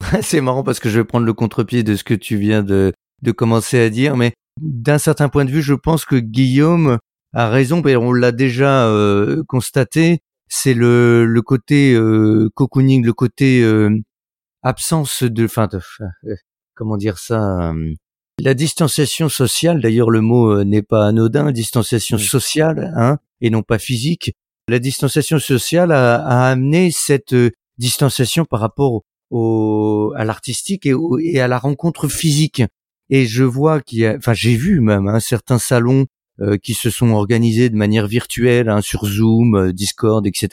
[0.22, 2.92] C'est marrant parce que je vais prendre le contre-pied de ce que tu viens de,
[3.22, 6.98] de commencer à dire, mais d'un certain point de vue, je pense que Guillaume
[7.32, 13.62] a raison, on l'a déjà euh, constaté, c'est le, le côté euh, cocooning, le côté
[13.62, 13.96] euh,
[14.62, 15.80] absence de, enfin, de-
[16.26, 16.34] euh,
[16.74, 17.94] comment dire ça, euh,
[18.42, 19.80] la distanciation sociale.
[19.80, 24.34] D'ailleurs, le mot euh, n'est pas anodin, distanciation sociale, hein, et non pas physique.
[24.68, 30.92] La distanciation sociale a, a amené cette euh, distanciation par rapport au, à l'artistique et,
[30.94, 32.62] au- et à la rencontre physique.
[33.10, 36.06] Et je vois qu'il y a, enfin, j'ai vu même hein, certains salons
[36.40, 40.48] euh, qui se sont organisés de manière virtuelle hein, sur Zoom, euh, Discord, etc.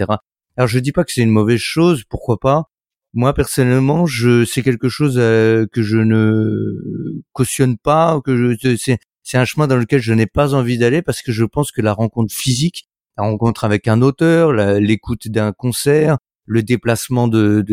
[0.57, 2.65] Alors je dis pas que c'est une mauvaise chose, pourquoi pas.
[3.13, 9.37] Moi personnellement, je c'est quelque chose euh, que je ne cautionne pas, que c'est c'est
[9.37, 11.93] un chemin dans lequel je n'ai pas envie d'aller parce que je pense que la
[11.93, 12.87] rencontre physique,
[13.17, 17.63] la rencontre avec un auteur, l'écoute d'un concert, le déplacement de,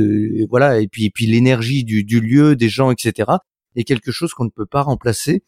[0.50, 3.32] voilà et puis et puis l'énergie du, lieu, des gens, etc.
[3.74, 5.44] est quelque chose qu'on ne peut pas remplacer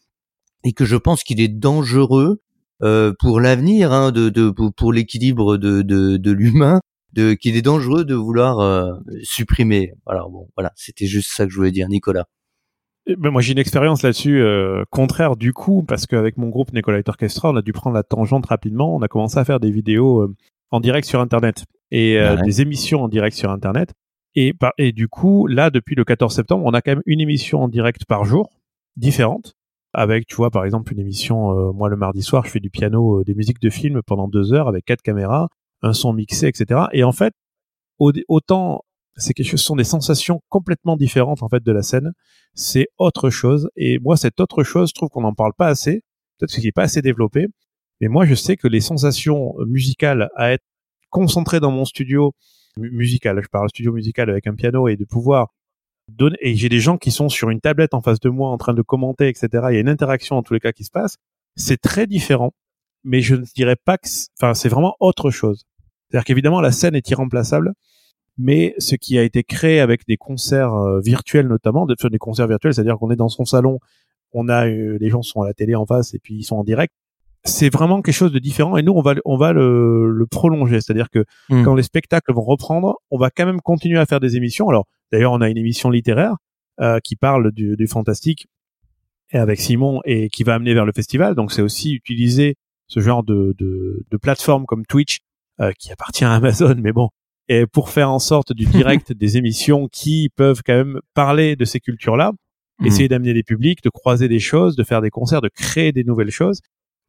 [0.63, 2.41] et que je pense qu'il est dangereux
[2.81, 6.81] euh, pour l'avenir, hein, de, de pour, l'équilibre de l'humain,
[7.13, 8.93] de qu'il est dangereux de vouloir euh,
[9.23, 9.93] supprimer.
[10.05, 12.25] Alors bon, voilà, c'était juste ça que je voulais dire, Nicolas.
[13.07, 16.71] Eh ben, moi, j'ai une expérience là-dessus euh, contraire du coup, parce qu'avec mon groupe
[16.73, 18.95] Nicolite Orchestra, on a dû prendre la tangente rapidement.
[18.95, 20.35] On a commencé à faire des vidéos euh,
[20.71, 22.43] en direct sur Internet et euh, Ouais.
[22.43, 23.93] des émissions en direct sur Internet.
[24.35, 27.63] Et, et du coup, là, depuis le 14 septembre, on a quand même une émission
[27.63, 28.51] en direct par jour,
[28.95, 29.55] différente.
[29.91, 32.69] Avec, tu vois, par exemple, une émission, euh, moi, le mardi soir, je fais du
[32.69, 35.49] piano, euh, des musiques de film pendant deux heures avec quatre caméras,
[35.81, 36.81] un son mixé, etc.
[36.93, 37.33] Et en fait,
[37.99, 38.83] au- autant
[39.17, 42.13] c'est quelque chose, ce sont des sensations complètement différentes en fait de la scène.
[42.53, 43.69] C'est autre chose.
[43.75, 46.03] Et moi, cette autre chose, je trouve qu'on n'en parle pas assez.
[46.37, 47.47] Peut-être qu'il n'est pas assez développé.
[47.99, 50.63] Mais moi, je sais que les sensations musicales à être
[51.09, 52.33] concentré dans mon studio
[52.77, 55.47] mu- musical, je parle studio musical avec un piano et de pouvoir
[56.07, 56.37] donner.
[56.39, 58.73] Et j'ai des gens qui sont sur une tablette en face de moi en train
[58.73, 59.47] de commenter, etc.
[59.71, 61.17] Il y a une interaction en tous les cas qui se passe.
[61.57, 62.51] C'est très différent.
[63.03, 65.63] Mais je ne dirais pas que, c'est- enfin, c'est vraiment autre chose.
[66.09, 67.73] C'est-à-dire qu'évidemment, la scène est irremplaçable
[68.41, 72.17] mais ce qui a été créé avec des concerts euh, virtuels notamment, de, enfin, des
[72.19, 73.79] concerts virtuels, c'est-à-dire qu'on est dans son salon,
[74.31, 76.55] on a euh, les gens sont à la télé en face et puis ils sont
[76.55, 76.93] en direct.
[77.43, 80.79] c'est vraiment quelque chose de différent et nous on va on va le, le prolonger
[80.79, 81.63] c'est-à-dire que Hmm.
[81.65, 84.85] quand les spectacles vont reprendre on va quand même continuer à faire des émissions alors
[85.11, 86.35] d'ailleurs on a une émission littéraire
[86.79, 88.47] euh, qui parle du, du fantastique
[89.31, 92.55] et avec Simon et qui va amener vers le festival donc c'est aussi utiliser
[92.89, 95.19] ce genre de, de, de plateforme comme Twitch
[95.61, 97.09] euh, qui appartient à Amazon mais bon
[97.47, 101.63] et pour faire en sorte du direct des émissions qui peuvent quand même parler de
[101.65, 102.33] ces cultures là
[102.81, 102.85] Hmm.
[102.85, 106.05] essayer d'amener des publics, de croiser des choses, de faire des concerts, de créer des
[106.05, 106.61] nouvelles choses.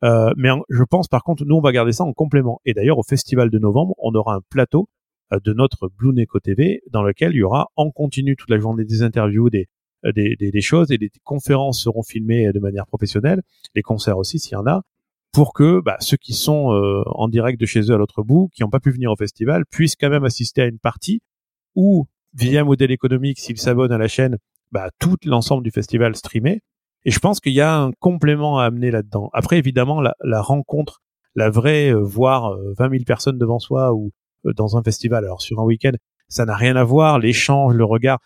[0.02, 2.60] Euh, mais en- je pense par contre, nous on va garder ça en complément.
[2.64, 4.88] Et d'ailleurs au festival de novembre, on aura un plateau
[5.32, 8.58] euh, de notre Blue Neko TV dans lequel il y aura en continu toute la
[8.58, 9.68] journée des interviews, des
[10.06, 13.40] euh, des, des, des choses et des conférences seront filmées euh, de manière professionnelle,
[13.76, 14.82] les concerts aussi s'il y en a,
[15.32, 18.48] pour que bah, ceux qui sont euh, en direct de chez eux à l'autre bout,
[18.52, 21.20] qui n'ont pas pu venir au festival, puissent quand même assister à une partie
[21.74, 24.38] ou via modèle économique s'ils s'abonnent à la chaîne
[24.72, 26.62] bah, tout l'ensemble du festival streamé.
[27.04, 29.30] Et je pense qu'il y a un complément à amener là-dedans.
[29.32, 31.00] Après, évidemment, la, rencontre,
[31.34, 34.12] la vraie, euh, voir euh, 20 000 personnes devant soi ou
[34.46, 35.92] euh, dans un festival, alors sur un week-end,
[36.28, 37.18] ça n'a rien à voir.
[37.18, 38.18] L'échange, le regard,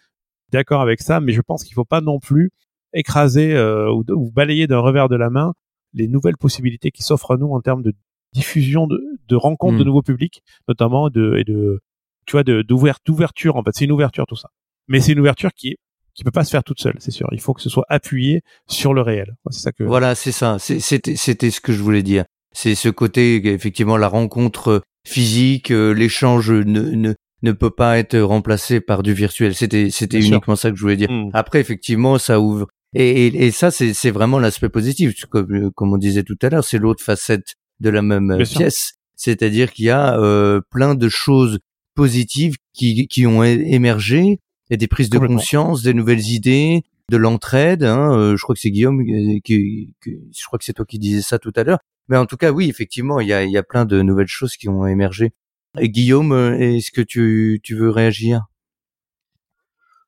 [0.51, 2.51] d'accord avec ça, mais je pense qu'il faut pas non plus
[2.93, 5.55] écraser euh, ou balayer d'un revers de la main
[5.95, 7.93] les nouvelles possibilités qui s'offrent à nous en termes de
[8.33, 11.81] diffusion, de, de rencontres de nouveaux publics, notamment de, et de,
[12.27, 13.57] tu vois, de, d'ouvert- d'ouverture.
[13.57, 14.51] En fait, c'est une ouverture tout ça.
[14.89, 15.77] Mais c'est une ouverture qui est
[16.15, 17.29] qui peut pas se faire toute seule, c'est sûr.
[17.33, 19.35] Il faut que ce soit appuyé sur le réel.
[19.51, 19.83] C'est ça que.
[19.83, 20.59] Voilà, c'est ça.
[20.61, 22.25] C'était, c'était ce que je voulais dire.
[22.53, 28.17] C'est ce côté, effectivement, la rencontre physique, euh, l'échange ne, ne, ne peut pas être
[28.17, 29.57] remplacé par du virtuel.
[29.57, 30.35] C'était, c'était sûr.
[30.35, 31.11] uniquement ça que je voulais dire.
[31.11, 31.31] Mm.
[31.33, 32.69] Après, effectivement, ça ouvre.
[32.95, 35.25] Et, et, et ça, c'est, c'est vraiment l'aspect positif.
[35.27, 38.37] Comme, euh, comme on disait tout à l'heure, c'est l'autre facette de la même euh,
[38.39, 38.95] Bien pièce.
[39.17, 41.59] C'est-à-dire qu'il y a euh, plein de choses
[41.95, 44.41] positives qui, qui ont émergé,
[44.71, 47.85] et des prises de conscience, des nouvelles idées, de l'entraide.
[47.85, 50.85] Hein, euh, je crois que c'est Guillaume euh, qui, qui- je crois que c'est toi
[50.85, 51.79] qui disais ça tout à l'heure.
[52.09, 54.27] Mais en tout cas, oui, effectivement, il y a, il y a plein de nouvelles
[54.27, 55.33] choses qui ont émergé.
[55.79, 58.43] Et Guillaume, est-ce que tu, tu veux réagir?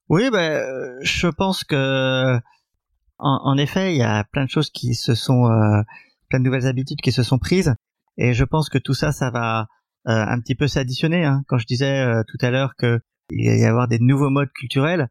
[0.09, 2.39] Oui, ben, euh, je pense que,
[3.19, 5.83] en, en effet, il y a plein de choses qui se sont, euh,
[6.29, 7.75] plein de nouvelles habitudes qui se sont prises,
[8.19, 9.69] et je pense que tout ça, ça va
[10.09, 11.25] euh, un petit peu s'additionner.
[11.25, 11.43] Hein.
[11.49, 13.01] Quand je disais euh, tout à l'heure que
[13.31, 15.09] il va y avoir des nouveaux modes culturels,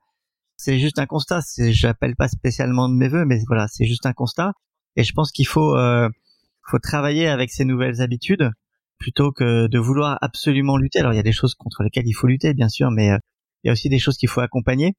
[0.57, 1.41] c'est juste un constat.
[1.41, 4.53] C'est, j'appelle pas spécialement de mes voeux, mais voilà, c'est juste un constat.
[4.95, 6.09] Et je pense qu'il faut, euh,
[6.69, 8.51] faut travailler avec ces nouvelles habitudes
[8.97, 10.99] plutôt que de vouloir absolument lutter.
[10.99, 13.17] Alors il y a des choses contre lesquelles il faut lutter, bien sûr, mais euh,
[13.63, 14.93] il y a aussi des choses qu'il faut accompagner.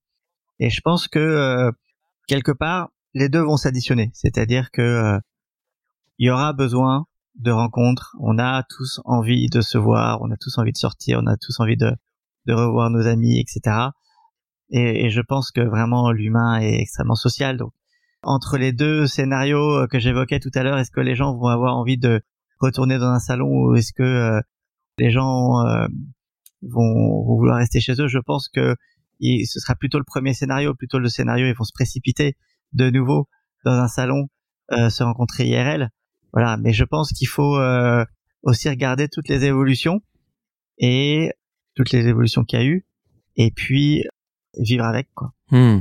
[0.59, 1.71] Et je pense que euh,
[2.29, 4.11] quelque part, les deux vont s'additionner.
[4.13, 5.19] C'est-à-dire que euh,
[6.19, 7.07] y aura besoin
[7.37, 8.15] de rencontres.
[8.21, 11.39] On a tous envie de se voir, on a tous envie de sortir, on a
[11.39, 11.97] tous envie de,
[12.47, 13.89] revoir nos amis, etc.
[14.71, 17.57] Et, je pense que vraiment l'humain est extrêmement social.
[17.57, 17.73] Donc
[18.23, 21.49] entre les deux scénarios euh, que j'évoquais tout à l'heure, est-ce que les gens vont
[21.49, 22.21] avoir envie de
[22.61, 24.41] retourner dans un salon ou est-ce que euh,
[24.99, 25.65] les gens
[26.63, 28.09] vont, vouloir rester chez eux?
[28.09, 28.77] Je pense que
[29.21, 32.37] ce sera plutôt le premier scénario, plutôt le scénario ils vont se précipiter
[32.77, 33.29] de nouveau
[33.65, 34.29] dans un salon,
[34.73, 35.91] euh, se rencontrer IRL.
[36.33, 38.05] Voilà, mais je pense qu'il faut euh,
[38.43, 40.01] aussi regarder toutes les évolutions
[40.79, 41.31] et
[41.75, 42.87] toutes les évolutions qu'il y a eu,
[43.37, 44.05] et puis
[44.59, 45.33] vivre avec quoi.
[45.51, 45.81] Hmm.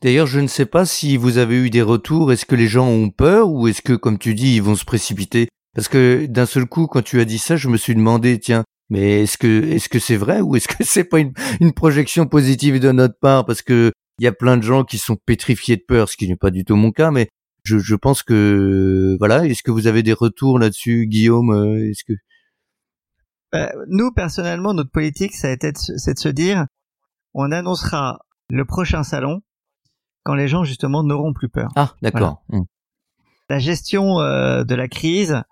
[0.00, 2.32] D'ailleurs, je ne sais pas si vous avez eu des retours.
[2.32, 4.84] Est-ce que les gens ont peur ou est-ce que, comme tu dis, ils vont se
[4.84, 5.48] précipiter?
[5.74, 8.64] Parce que d'un seul coup, quand tu as dit ça, je me suis demandé, tiens,
[8.90, 12.26] mais est-ce que est-ce que c'est vrai ou est-ce que c'est pas une, une projection
[12.26, 13.44] positive de notre part?
[13.44, 16.28] Parce que il y a plein de gens qui sont pétrifiés de peur, ce qui
[16.28, 17.28] n'est pas du tout mon cas, mais
[17.64, 19.46] je, je pense que voilà.
[19.46, 22.14] Est-ce que vous avez des retours là-dessus, Guillaume euh, Est-ce que
[23.54, 26.66] Euh, nous personnellement, notre politique, ça a été de c'est de se dire,
[27.34, 29.40] on annoncera le prochain salon
[30.24, 31.68] quand les gens justement n'auront plus peur.
[31.76, 32.42] ah d'accord.
[32.50, 32.64] Hmm.
[33.48, 35.42] la gestion euh, de la crise,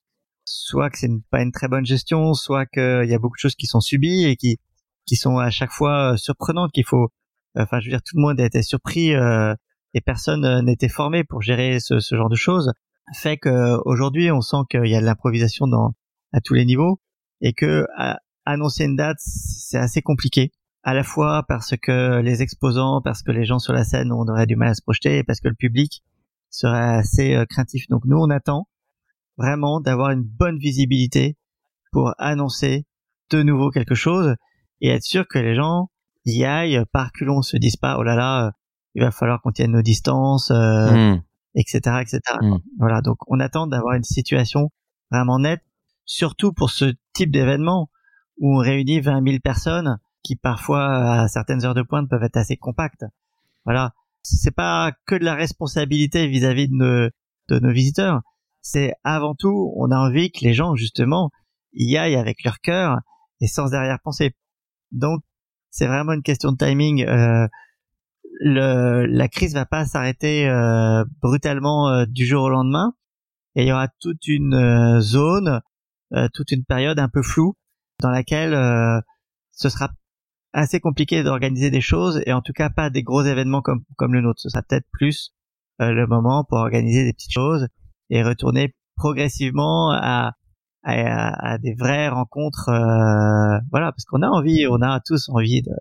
[0.44, 3.40] soit que c'est une- pas une très bonne gestion, soit qu'il y a beaucoup de
[3.40, 4.58] choses qui sont subies et qui
[5.06, 7.08] qui sont à chaque fois euh, surprenantes, qu'il faut,
[7.56, 9.54] enfin, je veux dire, tout le monde a été surpris euh,
[9.94, 12.72] et personne euh, n'était formé pour gérer ce, ce genre de choses,
[13.14, 15.92] fait que aujourd'hui, on sent qu'il y a de l'improvisation dans
[16.32, 17.00] à tous les niveaux
[17.40, 20.52] et que à- annoncer une date, c'est assez compliqué.
[20.82, 24.26] À la fois parce que les exposants, parce que les gens sur la scène, on
[24.28, 26.04] aurait du mal à se projeter, et parce que le public
[26.50, 27.88] serait assez euh, craintif.
[27.88, 28.68] Donc nous, on attend
[29.36, 31.36] vraiment d'avoir une bonne visibilité
[31.92, 32.86] pour annoncer
[33.30, 34.36] de nouveau quelque chose
[34.80, 35.90] et être sûr que les gens
[36.26, 38.50] y aillent par culon, se disent pas oh là là, euh,
[38.94, 41.22] il va falloir qu'on tienne nos distances, euh, Hmm.
[41.54, 42.20] etc., etc.
[42.42, 42.56] Mm.
[42.78, 44.70] Voilà, donc on attend d'avoir une situation
[45.10, 45.62] vraiment nette,
[46.04, 47.90] surtout pour ce type d'événement
[48.38, 52.36] où on réunit 20 000 personnes qui parfois à certaines heures de pointe peuvent être
[52.36, 53.04] assez compactes.
[53.64, 57.08] Voilà, c'est pas que de la responsabilité vis-à-vis de nos,
[57.48, 58.20] de nos visiteurs,
[58.60, 61.30] c'est avant tout, on a envie que les gens justement
[61.72, 62.98] y aillent avec leur cœur
[63.40, 64.34] et sans arrière-pensée.
[64.90, 65.20] Donc
[65.76, 67.04] c'est vraiment une question de timing.
[67.04, 67.46] Euh,
[68.40, 72.94] le, la crise va pas s'arrêter euh, brutalement euh, du jour au lendemain
[73.54, 75.60] et il y aura toute une euh, zone,
[76.34, 77.56] toute une période un peu floue
[78.00, 78.52] dans laquelle
[79.50, 79.90] ce sera
[80.52, 84.14] assez compliqué d'organiser des choses et en tout cas pas des gros événements comme comme
[84.14, 84.40] le nôtre.
[84.40, 85.34] Ce sera peut-être plus
[85.80, 87.66] le moment pour organiser des petites choses
[88.08, 90.34] et retourner progressivement à
[90.94, 92.70] à, à des vraies rencontres.
[93.70, 95.72] voilà, parce qu'on a envie, on a tous envie de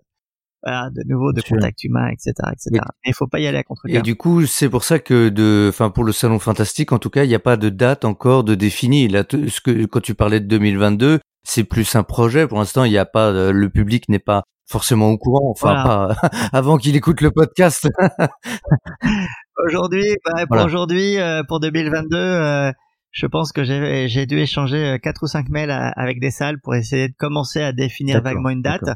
[0.66, 2.70] voilà, de nouveau de contact humain, etc., etc.
[2.72, 5.28] Mais il faut pas y aller à contre Et du coup, c'est pour ça que
[5.28, 8.04] de, enfin pour le salon fantastique, en tout cas, il n'y a pas de date
[8.04, 9.06] encore de définie.
[9.06, 12.48] Là, ce que quand tu parlais de 2022, c'est plus un projet.
[12.48, 15.50] Pour l'instant, il n'y a pas, euh, le public n'est pas forcément au courant.
[15.50, 16.16] Enfin, pas
[16.52, 17.88] avant qu'il écoute le podcast.
[19.68, 22.16] aujourd'hui, bah, pour aujourd'hui, euh, pour 2022.
[22.16, 22.72] Euh,
[23.16, 27.08] je pense que j'ai dû échanger quatre ou cinq mails avec des salles pour essayer
[27.08, 28.90] de commencer à définir vaguement une date.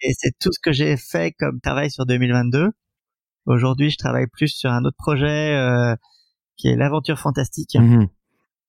[0.00, 2.70] Et c'est tout ce que j'ai fait comme travail sur 2022.
[3.44, 5.94] Aujourd'hui, je travaille plus sur un autre projet euh,
[6.56, 8.08] qui est l'aventure fantastique, mhm.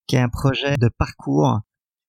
[0.08, 1.62] qui est un projet de parcours,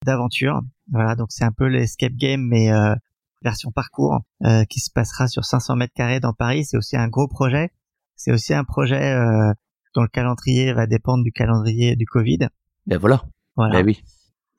[0.04, 0.60] d'aventure.
[0.90, 2.96] Voilà, donc c'est un peu l'escape game, mais euh,
[3.42, 6.64] version parcours, euh, qui se passera sur 500 mètres carrés dans Paris.
[6.64, 7.70] C'est aussi un gros projet.
[8.16, 9.52] C'est aussi un projet euh,
[9.94, 12.48] dont le calendrier va dépendre du calendrier du Covid.
[12.86, 13.22] Ben voilà.
[13.56, 13.78] Voilà.
[13.78, 14.02] Ben oui.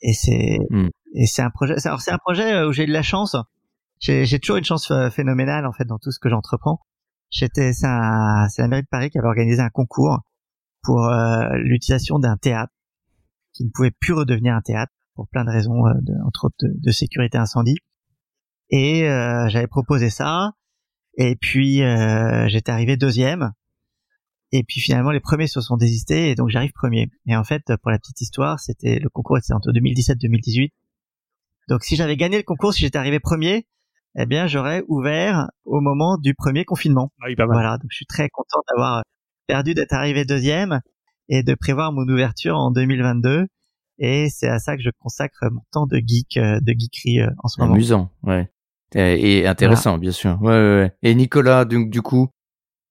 [0.02, 0.90] Et c'est hmm.
[1.14, 1.76] et c'est un projet.
[1.86, 3.36] Alors c'est un projet euh, où j'ai eu de la chance
[4.04, 6.80] j'ai toujours une chance euh, phénoménale en fait dans tout ce que j'entreprends.
[7.30, 10.20] J'étais, c'est la mairie de Paris qui avait organisé un concours
[10.84, 12.72] pour euh, l'utilisation d'un théâtre
[13.54, 16.56] qui ne pouvait plus redevenir un théâtre pour plein de raisons, euh, de, entre autres
[16.60, 17.78] de, sécurité incendie.
[18.70, 19.02] Et
[19.50, 20.54] j'avais proposé ça.
[21.16, 21.84] Et puis
[22.48, 23.52] j'étais arrivé deuxième.
[24.56, 27.10] Et puis finalement les premiers se sont désistés et donc j'arrive premier.
[27.26, 30.72] Et en fait pour la petite histoire, c'était le concours était entre 2017-2018.
[31.70, 33.66] Donc si j'avais gagné le concours, si j'étais arrivé premier,
[34.16, 37.12] eh bien, j'aurais ouvert au moment du premier confinement.
[37.20, 37.56] Ah oui, pas mal.
[37.56, 39.04] Voilà, donc je suis très content d'avoir
[39.48, 40.82] perdu d'être arrivé deuxième
[41.30, 43.48] et de prévoir mon ouverture en 2022.
[44.00, 47.30] Et c'est à ça que je consacre mon temps de geek, euh, de geekerie euh,
[47.44, 47.74] en ce moment.
[47.74, 48.50] Amusant, ouais.
[48.96, 50.40] Et intéressant, bien sûr.
[50.42, 50.96] Ouais, ouais, ouais.
[51.02, 52.30] Et Nicolas, donc du coup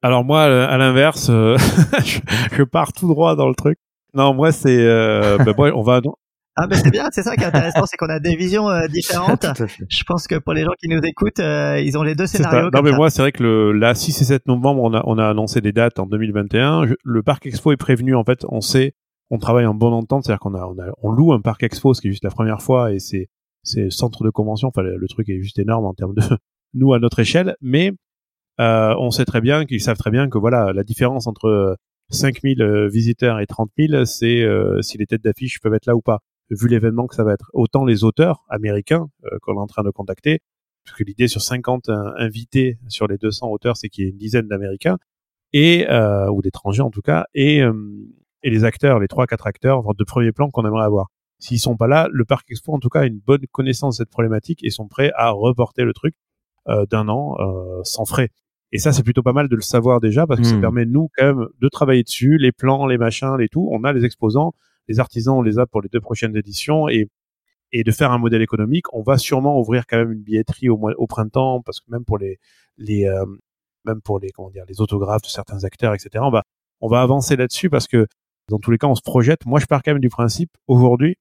[0.02, 1.56] Alors moi, à l'inverse, euh,
[2.52, 3.78] je, pars tout droit dans le truc.
[4.14, 6.00] Non, moi c'est, euh, ben, on va
[6.54, 8.86] ah ben c'est bien, c'est ça qui est intéressant, c'est qu'on a des visions euh,
[8.86, 9.46] différentes.
[9.88, 12.68] Je pense que pour les gens qui nous écoutent, euh, ils ont les deux scénarios.
[12.74, 15.16] Non mais moi c'est vrai que le la 6 et 7 novembre, on a on
[15.16, 16.84] a annoncé des dates en 2021.
[17.02, 18.94] le parc expo est prévenu en fait, on sait,
[19.30, 21.94] on travaille en bonne entente, c'est-à-dire qu'on a on a on loue un parc expo,
[21.94, 23.30] ce qui est juste la première fois et c'est
[23.62, 26.22] c'est centre de convention, enfin le, truc est juste énorme en termes de
[26.74, 27.92] nous à notre échelle, mais
[28.60, 31.76] euh, on sait très bien qu'ils savent très bien que voilà la différence entre
[32.10, 34.46] 5000 visiteurs et 30 000, c'est
[34.82, 36.20] si les têtes d'affiche peuvent être là ou pas
[36.52, 37.50] vu l'événement que ça va être.
[37.52, 40.40] Autant les auteurs américains euh, qu'on est en train de contacter,
[40.84, 44.18] parce que l'idée sur 50 invités sur les 200 auteurs, c'est qu'il y ait une
[44.18, 44.98] dizaine d'Américains
[45.52, 47.72] et euh, ou d'étrangers en tout cas, et, euh,
[48.42, 51.08] et les acteurs, les trois quatre acteurs de premier plan qu'on aimerait avoir.
[51.38, 54.04] S'ils sont pas là, le parc expo en tout cas a une bonne connaissance de
[54.04, 56.14] cette problématique et sont prêts à reporter le truc
[56.66, 57.36] d'un an
[57.84, 58.30] sans frais.
[58.72, 60.60] Et ça, c'est plutôt pas mal de le savoir déjà parce que ça hmm.
[60.60, 63.68] permet nous quand même de travailler dessus, les plans, les machins, les tout.
[63.70, 64.54] On a les exposants,
[64.88, 67.08] les artisans, on les a pour les deux prochaines éditions et
[67.72, 70.76] et de faire un modèle économique, on va sûrement ouvrir quand même une billetterie au,
[70.76, 72.38] mois, au printemps parce que même pour les
[72.76, 73.24] les euh,
[73.86, 76.22] même pour les comment dire les autographes de certains acteurs, etc.
[76.26, 76.42] On va
[76.80, 78.06] on va avancer là-dessus parce que
[78.48, 79.46] dans tous les cas, on se projette.
[79.46, 81.16] Moi, je pars quand même du principe aujourd'hui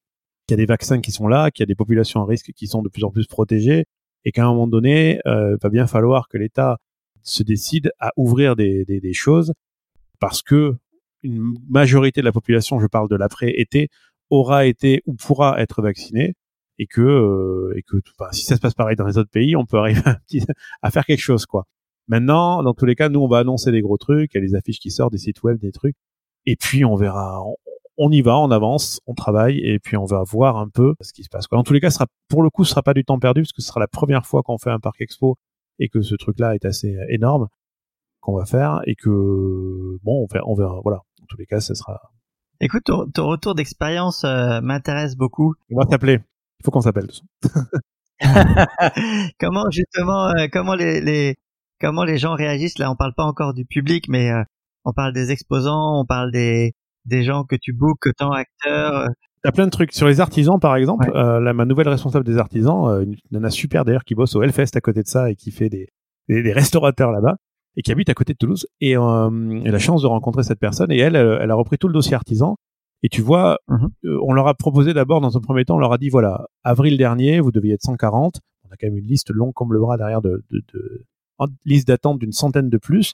[0.48, 2.52] qu'il y a des vaccins qui sont là, qu'il y a des populations à risque
[2.54, 3.86] qui sont de plus en plus protégées
[4.26, 6.78] et qu'à un moment donné, euh, va bien falloir que l'État
[7.24, 9.53] se décide à ouvrir des, des, des choses
[10.19, 10.76] parce que
[11.24, 13.89] une majorité de la population, je parle de l'après-été,
[14.30, 16.34] aura été ou pourra être vaccinée
[16.80, 17.97] et que euh, et que
[18.32, 20.01] si ça se passe pareil dans les autres pays, on peut arriver
[20.82, 21.65] à, faire quelque chose quoi.
[22.07, 24.43] Maintenant, dans tous les cas, nous on va annoncer des gros trucs, il y a
[24.43, 25.95] les affiches qui sortent, des sites web, des trucs,
[26.45, 27.43] et puis on verra.
[27.98, 31.24] Y va, on avance, on travaille, et puis on va voir un peu ce qui
[31.24, 31.48] se passe.
[31.48, 31.58] Quoi.
[31.58, 33.42] Dans tous les cas, ce sera, pour le coup, ce sera pas du temps perdu
[33.42, 35.38] parce que ce sera la première fois qu'on fait un parc expo
[35.80, 37.48] et que ce truc-là est assez énorme
[38.22, 41.74] qu'on va faire et que bon, on verra, on verra voilà tous les cas, ce
[41.74, 42.12] sera.
[42.60, 45.56] Écoute, ton, retour d'expérience euh, m'intéresse beaucoup.
[45.72, 46.20] On va t'appeler.
[46.60, 47.08] Il faut qu'on s'appelle.
[49.39, 51.36] comment justement, euh, comment les, les,
[51.80, 52.78] comment les gens réagissent?
[52.78, 54.44] Là On parle pas encore du public, mais euh,
[54.86, 56.74] on parle des exposants, on parle des
[57.06, 59.08] des gens que tu bookes, tant acteurs.
[59.43, 59.91] Il y a plein de trucs.
[59.93, 64.04] Sur les artisans, par exemple, là, ma nouvelle responsable des artisans, une nana super d'ailleurs
[64.04, 65.88] qui bosse au Hellfest à côté de ça et qui fait des,
[66.30, 67.38] des restaurateurs là-bas
[67.76, 68.68] et qui habite à côté de Toulouse.
[68.82, 69.02] Et euh,
[69.66, 70.91] a la chance de rencontrer cette personne.
[70.91, 72.56] Et elle, elle, a repris tout le dossier artisan.
[73.02, 73.89] Et tu vois, Mhm.
[74.06, 76.45] euh, on leur a proposé d'abord, dans un premier temps, on leur a dit, voilà,
[76.64, 78.41] avril dernier, vous deviez être 140.
[78.70, 81.06] On a quand même une liste longue comme le bras derrière de, de, de
[81.39, 83.14] en liste d'attente d'une centaine de plus.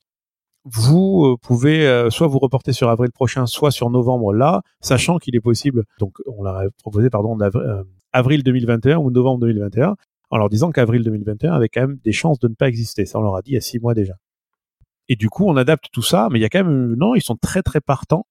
[0.70, 5.18] Vous euh, pouvez euh, soit vous reporter sur avril prochain, soit sur novembre là, sachant
[5.18, 5.84] qu'il est possible.
[6.00, 9.96] Donc, on leur a proposé, pardon, euh, avril 2021 ou novembre 2021,
[10.30, 13.06] en leur disant qu'avril 2021 avait quand même des chances de ne pas exister.
[13.06, 14.14] Ça, on leur a dit il y a six mois déjà.
[15.10, 17.24] Et du coup, on adapte tout ça, mais il y a quand même, non, ils
[17.24, 18.26] sont très très partants.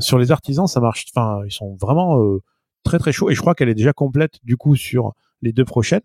[0.00, 1.06] Sur les artisans, ça marche.
[1.14, 2.40] Enfin, ils sont vraiment euh,
[2.84, 3.30] très très chauds.
[3.30, 5.12] Et je crois qu'elle est déjà complète du coup sur
[5.42, 6.00] les deux prochaines.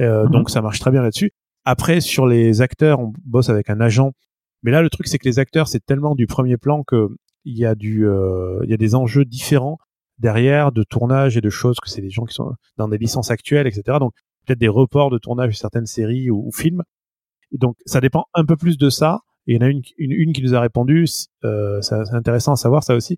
[0.00, 0.30] Euh, Mhm.
[0.30, 1.32] Donc ça marche très bien là-dessus.
[1.64, 4.12] Après, sur les acteurs, on bosse avec un agent.
[4.62, 7.08] Mais là, le truc, c'est que les acteurs, c'est tellement du premier plan que
[7.44, 9.78] il y a du, euh, il y a des enjeux différents
[10.18, 13.30] derrière de tournage et de choses que c'est des gens qui sont dans des licences
[13.30, 13.98] actuelles, etc.
[14.00, 14.12] Donc
[14.46, 16.82] peut-être des reports de tournage de certaines séries ou, ou films.
[17.52, 19.20] Et donc ça dépend un peu plus de ça.
[19.46, 21.06] Et il y en a une, une, une qui nous a répondu.
[21.44, 23.16] Euh, c'est intéressant à savoir ça aussi.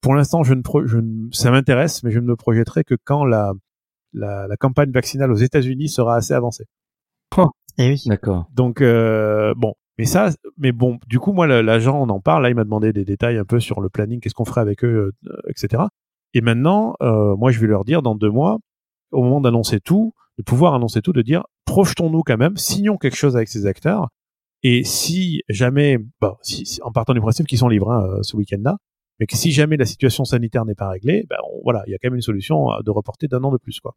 [0.00, 2.94] Pour l'instant, je ne, pro- je ne- ça m'intéresse, mais je ne me projetterai que
[3.04, 3.52] quand la,
[4.12, 6.64] la, la campagne vaccinale aux États-Unis sera assez avancée.
[7.78, 8.02] Et oui.
[8.06, 8.46] D'accord.
[8.52, 12.48] Donc euh, bon, mais ça, mais bon, du coup moi l'agent on en parle, là
[12.50, 15.12] il m'a demandé des détails un peu sur le planning, qu'est-ce qu'on ferait avec eux,
[15.26, 15.84] euh, etc.
[16.34, 18.58] Et maintenant, euh, moi je vais leur dire dans deux mois,
[19.12, 23.16] au moment d'annoncer tout, de pouvoir annoncer tout, de dire projetons-nous quand même, signons quelque
[23.16, 24.08] chose avec ces acteurs.
[24.64, 25.98] Et si jamais,
[26.42, 28.78] si- en partant du principe qu'ils sont libres hein, euh, ce week-end-là,
[29.20, 31.94] mais que si jamais la situation sanitaire n'est pas réglée, ben on- voilà, il y
[31.94, 33.94] a quand même une solution euh, de reporter d'un an de plus, quoi.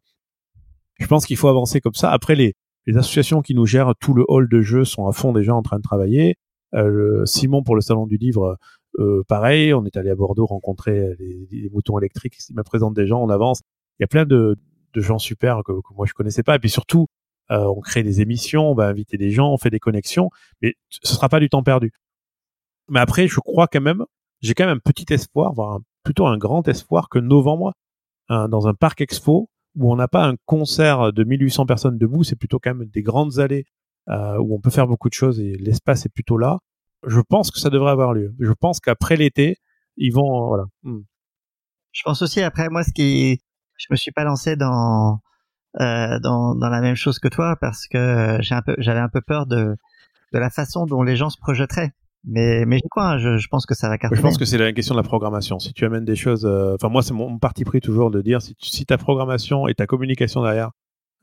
[1.00, 2.10] Je pense qu'il faut avancer comme ça.
[2.10, 2.54] Après, les,
[2.88, 5.62] les associations qui nous gèrent tout le hall de jeux sont à fond déjà en
[5.62, 6.36] train de travailler.
[6.74, 8.56] Euh, Simon pour le salon du livre,
[8.98, 9.74] euh, pareil.
[9.74, 12.38] On est allé à Bordeaux rencontrer les, les moutons électriques.
[12.48, 13.60] Il me présente des gens, on avance.
[13.98, 14.56] Il y a plein de,
[14.94, 16.56] de gens super que, que moi je connaissais pas.
[16.56, 17.06] Et puis surtout,
[17.50, 20.30] euh, on crée des émissions, on va inviter des gens, on fait des connexions.
[20.62, 21.92] Mais ce sera pas du temps perdu.
[22.88, 24.04] Mais après, je crois quand même,
[24.40, 27.74] j'ai quand même un petit espoir, voire un- plutôt un grand espoir que novembre,
[28.30, 32.24] un- dans un parc expo, où on n'a pas un concert de 1800 personnes debout,
[32.24, 33.64] c'est plutôt quand même des grandes allées
[34.08, 36.58] euh, où on peut faire beaucoup de choses et l'espace est plutôt là.
[37.06, 38.34] Je pense que ça devrait avoir lieu.
[38.40, 39.58] Je pense qu'après l'été,
[39.96, 40.64] ils vont voilà.
[40.82, 41.02] Hmm.
[41.92, 43.40] Je pense aussi après moi ce qui
[43.76, 45.20] je me suis pas lancé dans
[45.80, 49.08] euh, dans dans la même chose que toi parce que j'ai un peu j'avais un
[49.08, 49.76] peu peur de
[50.32, 51.92] de la façon dont les gens se projetteraient.
[52.24, 54.18] Mais mais j'y crois, hein, je, je pense que ça va cartonner.
[54.18, 55.58] Je pense que c'est la question de la programmation.
[55.58, 58.20] Si tu amènes des choses, euh, enfin moi c'est mon, mon parti pris toujours de
[58.20, 60.70] dire si, tu- si ta programmation et ta communication derrière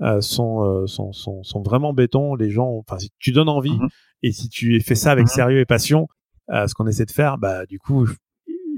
[0.02, 3.78] euh, sont, euh, sont sont sont vraiment béton, les gens, enfin si tu donnes envie
[3.78, 3.88] Mhm.
[4.24, 5.30] et si tu fais ça avec Mhm.
[5.32, 6.08] sérieux et passion,
[6.52, 8.08] euh, ce qu'on essaie de faire, bah du coup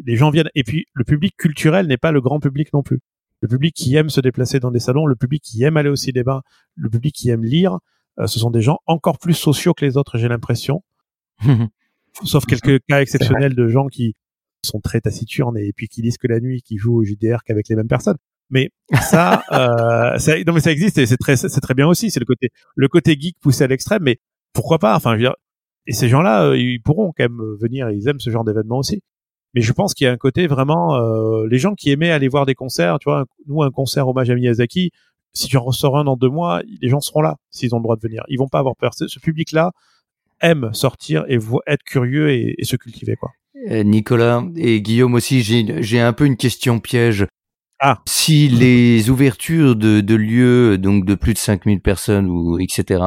[0.06, 0.50] les gens viennent.
[0.56, 3.00] Et puis le public culturel n'est pas le grand public non plus.
[3.42, 5.96] Le public qui aime se déplacer dans des salons, le public qui aime aller au
[5.96, 6.42] cinéma,
[6.76, 7.78] le public qui aime lire,
[8.20, 10.84] euh, ce sont des gens encore plus sociaux que les autres, j'ai l'impression
[12.24, 14.16] sauf quelques cas exceptionnels de gens qui
[14.66, 17.68] sont très taciturnes et puis qui lisent que la nuit, qui jouent au JDR qu'avec
[17.70, 18.18] les mêmes personnes.
[18.50, 18.70] Mais
[19.02, 22.12] ça, euh, ça, non mais ça existe et c'est très, c'est très bien aussi.
[22.12, 24.04] C'est le côté, le côté geek poussé à l'extrême.
[24.04, 24.18] Mais
[24.54, 24.96] pourquoi pas?
[24.96, 25.36] Enfin, je veux dire,
[25.86, 27.90] et ces gens-là, euh, ils pourront quand même venir.
[27.90, 29.02] Ils aiment ce genre d'événement aussi.
[29.54, 32.28] Mais je pense qu'il y a un côté vraiment, euh, les gens qui aimaient aller
[32.28, 34.92] voir des concerts, tu vois, nous un concert hommage à Miyazaki.
[35.34, 37.84] Si tu en ressors un dans deux mois, les gens seront là s'ils ont le
[37.84, 38.24] droit de venir.
[38.28, 38.94] Ils vont pas avoir peur.
[38.94, 39.72] Ce public-là
[40.42, 43.32] aime sortir et être curieux et, et se cultiver quoi.
[43.72, 47.26] Euh, Nicolas et Guillaume aussi, j'ai j'ai un peu une question piège.
[47.80, 48.02] Ah.
[48.08, 53.04] Si les ouvertures de, de lieux, donc de plus de 5000 personnes ou etc.,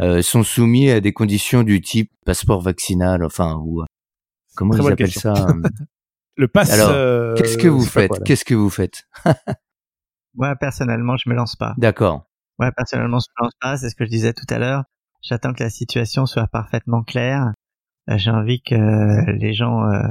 [0.00, 3.86] euh, sont soumis à des conditions du type passeport vaccinal, enfin, ou euh,
[4.54, 5.34] comment Très ils appellent question.
[5.34, 5.46] ça
[6.36, 6.70] Le pass.
[6.70, 8.22] Alors, euh, Qu'est-ce que vous faites?
[8.24, 9.04] Qu'est-ce que vous faites?
[10.34, 11.74] Moi personnellement, je me lance pas.
[11.76, 12.24] D'accord.
[12.58, 14.84] Ouais, personnellement, je me lance pas, c'est ce que je disais tout à l'heure.
[15.22, 17.52] J'attends que la situation soit parfaitement claire.
[18.08, 20.02] Euh, J'ai envie que les gens, euh,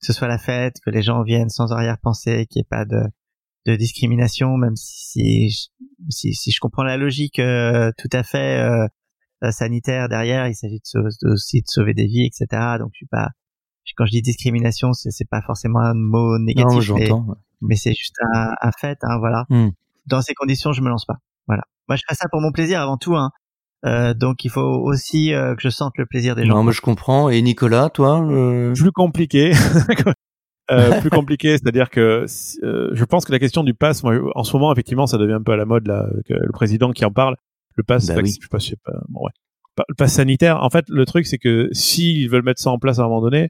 [0.00, 2.84] que ce soit la fête, que les gens viennent sans arrière-pensée, qu'il n'y ait pas
[2.84, 3.00] de,
[3.66, 5.50] de discrimination, même si,
[6.10, 10.76] si, si je comprends la logique euh, tout à fait euh, sanitaire derrière, il s'agit
[10.78, 12.46] de, sau- de- aussi de sauver des vies, etc.
[12.78, 13.28] Donc je suis pas,
[13.96, 17.26] quand je dis discrimination, c'est pas forcément un mot négatif, Non, mais, j'entends.
[17.62, 19.46] mais c'est juste un, un fait, hein, voilà.
[19.50, 19.70] Hmm.
[20.06, 21.16] Dans ces conditions, je me lance pas.
[21.46, 21.62] Voilà.
[21.88, 23.30] Moi, je fais ça pour mon plaisir avant tout, hein.
[23.86, 26.56] Euh, donc il faut aussi euh, que je sente le plaisir des gens.
[26.56, 27.28] Non, mais je comprends.
[27.28, 29.52] Et Nicolas, toi euh, Plus compliqué.
[30.70, 32.26] Euh, plus compliqué, c'est-à-dire que
[32.62, 35.32] euh, je pense que la question du pass, moi, en ce moment, effectivement, ça devient
[35.32, 37.36] un peu à la mode là, que le président qui en parle.
[37.76, 38.28] Le pass, Bah oui.
[38.28, 39.30] je sais pas, je sais pas, bon, ouais.
[39.88, 40.62] Le pass sanitaire.
[40.62, 43.22] En fait, le truc, c'est que s'ils veulent mettre ça en place à un moment
[43.22, 43.48] donné,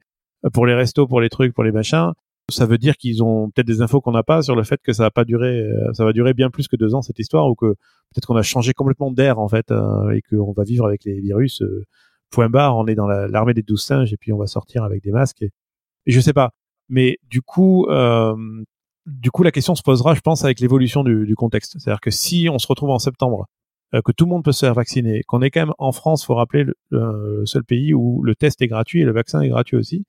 [0.52, 2.12] pour les restos, pour les trucs, pour les machins,
[2.51, 4.92] ça veut dire qu'ils ont peut-être des infos qu'on n'a pas sur le fait que
[4.92, 7.46] ça va pas durer, euh, ça va durer bien plus que deux ans cette histoire,
[7.49, 10.86] ou que peut-être qu'on a changé complètement d'air en fait, euh, et qu'on va vivre
[10.86, 11.62] avec les virus.
[11.62, 11.84] euh,
[12.30, 14.84] point barre, on est dans la- l'armée des douze singes, et puis on va sortir
[14.84, 15.42] avec des masques.
[15.42, 15.51] Et,
[16.07, 16.51] et je sais pas.
[16.88, 18.34] Mais du coup, euh,
[19.07, 21.76] du coup, la question se posera, je pense, avec l'évolution du, du, contexte.
[21.78, 23.46] C'est-à-dire que si on se retrouve en septembre,
[23.94, 26.24] euh, que tout le monde peut se faire vacciner, qu'on est quand même en France,
[26.24, 29.49] faut rappeler, le, le, seul pays où le test est gratuit et le vaccin est
[29.49, 30.05] gratuit aussi.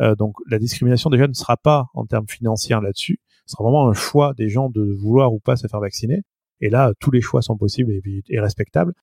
[0.00, 3.20] Euh, donc la discrimination déjà ne sera pas en termes financiers là-dessus.
[3.46, 6.22] Ce sera vraiment un choix des gens de vouloir ou pas se faire vacciner.
[6.60, 8.94] Et là, tous les choix sont possibles et, et respectables.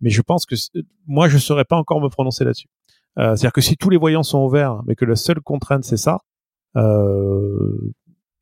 [0.00, 0.54] Mais je pense que
[1.06, 2.68] moi, je ne saurais pas encore me prononcer là-dessus.
[3.18, 5.96] Euh, C'est-à-dire que si tous les voyants sont ouverts, mais que la seule contrainte c'est
[5.96, 6.20] ça,
[6.76, 7.92] euh,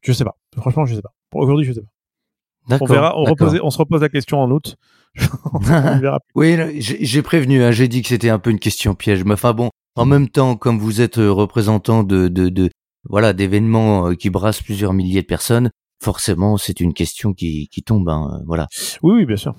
[0.03, 0.37] je sais pas.
[0.57, 1.15] Franchement, je sais pas.
[1.31, 2.79] Pour aujourd'hui, je sais pas.
[2.81, 3.17] On verra.
[3.17, 4.77] On, repose, on se repose la question en août.
[5.53, 7.63] on verra oui, j'ai prévenu.
[7.63, 9.25] Hein, j'ai dit que c'était un peu une question piège.
[9.25, 12.71] Mais enfin bon, en même temps, comme vous êtes euh, représentant de, de, de
[13.09, 15.71] voilà d'événements euh, qui brassent plusieurs milliers de personnes,
[16.03, 18.09] forcément, c'est une question qui, qui tombe.
[18.09, 18.67] Hein, voilà.
[19.03, 19.55] Oui, oui, bien sûr.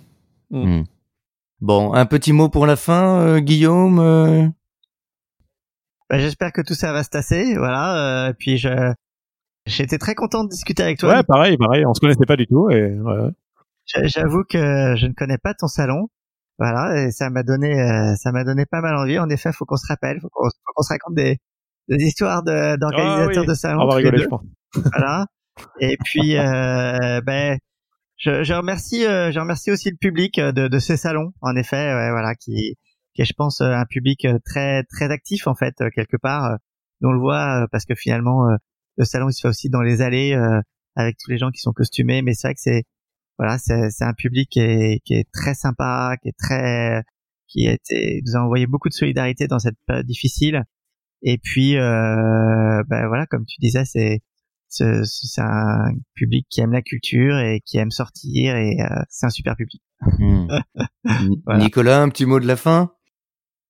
[0.52, 0.80] Mm.
[0.80, 0.84] Hmm.
[1.60, 4.00] Bon, un petit mot pour la fin, euh, Guillaume.
[4.00, 4.48] Euh...
[6.10, 8.28] Bah, J'espère que tout ça va se tasser, voilà.
[8.28, 8.94] Euh, puis je,
[9.66, 11.16] j'étais très content de discuter avec toi.
[11.16, 11.86] Ouais, pareil, pareil.
[11.86, 12.94] On se connaissait pas du tout et.
[12.94, 13.32] Ouais.
[14.04, 16.10] J'avoue que je ne connais pas ton salon.
[16.60, 19.20] Voilà, et ça m'a donné, euh, ça m'a donné pas mal envie.
[19.20, 21.38] En effet, faut qu'on se rappelle, faut qu'on, faut qu'on se raconte des,
[21.88, 23.82] des histoires de, d'organisateurs ah, de salons.
[23.84, 24.44] On va rigoler, je pense.
[24.74, 25.28] Voilà.
[25.80, 27.60] Et puis, euh, ben,
[28.18, 31.32] je, je remercie, euh, je remercie aussi le public de, de ces salons.
[31.42, 32.76] En effet, ouais, voilà, qui,
[33.14, 36.58] qui est, je pense, un public très, très actif en fait quelque part.
[37.04, 38.48] on le voit parce que finalement,
[38.98, 40.36] le salon il se fait aussi dans les allées
[40.96, 42.24] avec tous les gens qui sont costumés.
[42.24, 42.84] Mais c'est vrai que c'est
[43.38, 47.04] voilà, c'est un public qui est, qui est très sympa, qui est très,
[47.48, 50.64] qui a été, nous a envoyé beaucoup de solidarité dans cette période difficile.
[51.22, 54.22] Et puis, euh, ben voilà, comme tu disais, c'est
[54.70, 59.30] c'est un public qui aime la culture et qui aime sortir et euh, c'est un
[59.30, 59.82] super public.
[61.04, 61.42] Mmh.
[61.46, 61.64] voilà.
[61.64, 62.92] Nicolas, un petit mot de la fin?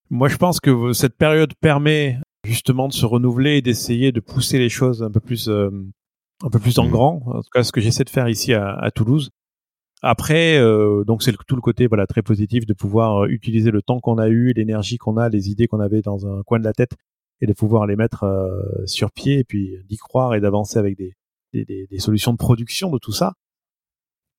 [0.09, 4.57] Moi, je pense que cette période permet justement de se renouveler et d'essayer de pousser
[4.57, 5.70] les choses un peu plus euh,
[6.43, 6.89] un peu plus en mmh.
[6.89, 7.22] grand.
[7.28, 9.30] En tout cas, ce que j'essaie de faire ici à, à Toulouse.
[10.03, 13.81] Après, euh, donc c'est tout le côté voilà très positif de pouvoir euh, utiliser le
[13.81, 16.63] temps qu'on a eu, l'énergie qu'on a, les idées qu'on avait dans un coin de
[16.63, 16.91] la tête
[17.41, 20.97] et de pouvoir les mettre euh, sur pied et puis d'y croire et d'avancer avec
[20.97, 21.13] des,
[21.53, 23.33] des, des, solutions de production de tout ça.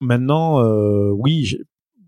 [0.00, 1.59] Maintenant, euh, oui,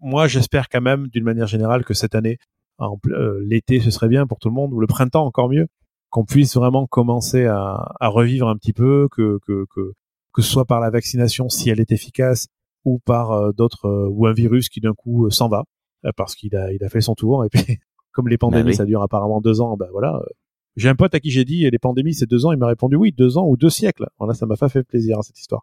[0.00, 2.38] moi j'espère quand même d'une manière générale que cette année,
[2.80, 5.66] euh, l'été ce serait bien pour tout le monde ou le printemps encore mieux,
[6.08, 9.92] qu'on puisse vraiment commencer à, à, revivre un petit peu, que, que, que
[10.32, 12.46] que ce soit par la vaccination si elle est efficace,
[12.84, 15.64] ou par euh, d'autres euh, ou un virus qui d'un coup euh, s'en va
[16.16, 17.78] parce qu'il a il a fait son tour et puis
[18.12, 18.74] comme les pandémies bah oui.
[18.74, 20.20] ça dure apparemment deux ans ben voilà
[20.76, 22.96] j'ai un pote à qui j'ai dit les pandémies c'est deux ans il m'a répondu
[22.96, 24.06] oui deux ans ou deux siècles.
[24.18, 25.62] Voilà ça m'a pas fait plaisir hein, cette histoire.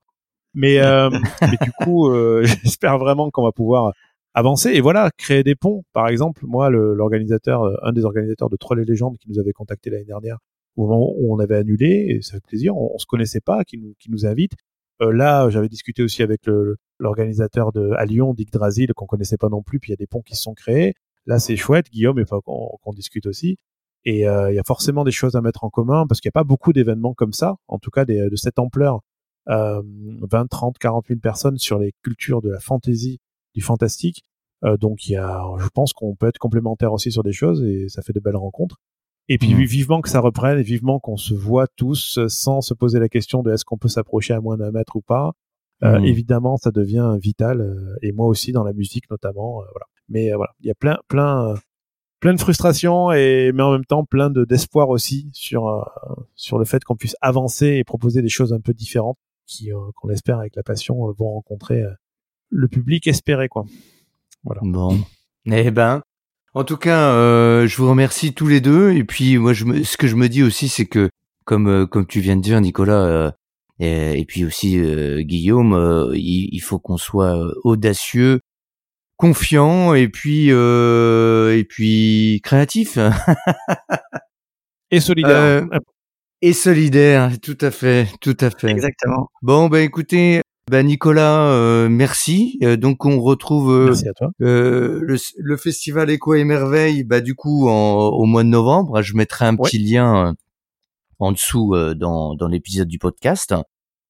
[0.54, 1.10] Mais, euh,
[1.42, 3.94] mais du coup euh, j'espère vraiment qu'on va pouvoir
[4.34, 5.84] avancer et voilà créer des ponts.
[5.94, 9.90] Par exemple moi l'organisateur un des organisateurs de Troll et légendes qui nous avait contacté
[9.90, 10.38] l'année dernière
[10.76, 13.64] au moment où on avait annulé et ça fait plaisir on, on se connaissait pas
[13.64, 14.54] qui nous qui nous invite
[15.00, 16.50] là, j'avais discuté aussi avec
[17.00, 19.80] l'organisateur de à Lyon, Dick Drasil, qu'on connaissait pas non plus.
[19.80, 20.94] Puis il y a des ponts qui se sont créés.
[21.26, 23.58] Là, c'est chouette, Guillaume, et qu'on qu discute aussi.
[24.06, 26.32] Et euh, il y a forcément des choses à mettre en commun parce qu'il n'y
[26.32, 29.02] a pas beaucoup d'événements comme ça, en tout cas des, de cette ampleur,
[29.50, 29.82] euh,
[30.22, 33.20] 20, 30, 40 000 personnes sur les cultures de la fantaisie,
[33.54, 34.24] du fantastique.
[34.64, 37.62] Euh, donc il y a, je pense qu'on peut être complémentaire aussi sur des choses
[37.64, 38.78] et ça fait de belles rencontres.
[39.30, 39.64] Et puis mmh.
[39.64, 43.44] vivement que ça reprenne et vivement qu'on se voit tous sans se poser la question
[43.44, 45.34] de est-ce qu'on peut s'approcher à moins d'un mètre ou pas.
[45.84, 46.06] Euh, mmh.
[46.06, 49.62] Évidemment, ça devient vital euh, et moi aussi dans la musique notamment.
[49.62, 49.86] Euh, voilà.
[50.10, 51.56] Mais euh, voilà, il y a plein, plein,
[52.20, 55.86] plein de frustrations et mais en même temps plein de d'espoir aussi sur
[56.36, 60.10] sur le fait qu'on puisse avancer et proposer des choses un peu différentes qui qu'on
[60.10, 61.84] espère avec la passion vont rencontrer
[62.50, 63.66] le public espéré quoi.
[64.44, 64.62] Voilà.
[64.64, 64.98] Bon.
[65.46, 66.02] Eh ben,
[66.58, 68.92] en tout cas, euh, je vous remercie tous les deux.
[68.92, 71.10] Et puis moi, je me, ce que je me dis aussi, c'est que
[71.46, 73.32] comme euh, comme tu viens de dire, Nicolas, euh,
[73.80, 78.40] et, et, puis aussi euh, Guillaume, euh, il, il, faut qu'on soit audacieux,
[79.18, 82.98] confiant, et puis et puis créatif
[84.92, 85.68] et solidaire.
[86.42, 88.72] et solidaire, tout à fait, tout à fait.
[88.72, 89.30] Exactement.
[89.44, 92.60] Bon, ben écoutez, bah Nicolas, euh, merci.
[92.62, 93.94] Euh, donc on retrouve euh,
[94.42, 99.02] euh le, le, festival Écho et Merveille, bah du coup en, au mois de novembre.
[99.02, 100.36] Je mettrai un petit lien
[101.20, 103.56] en dessous dans, dans l'épisode du podcast.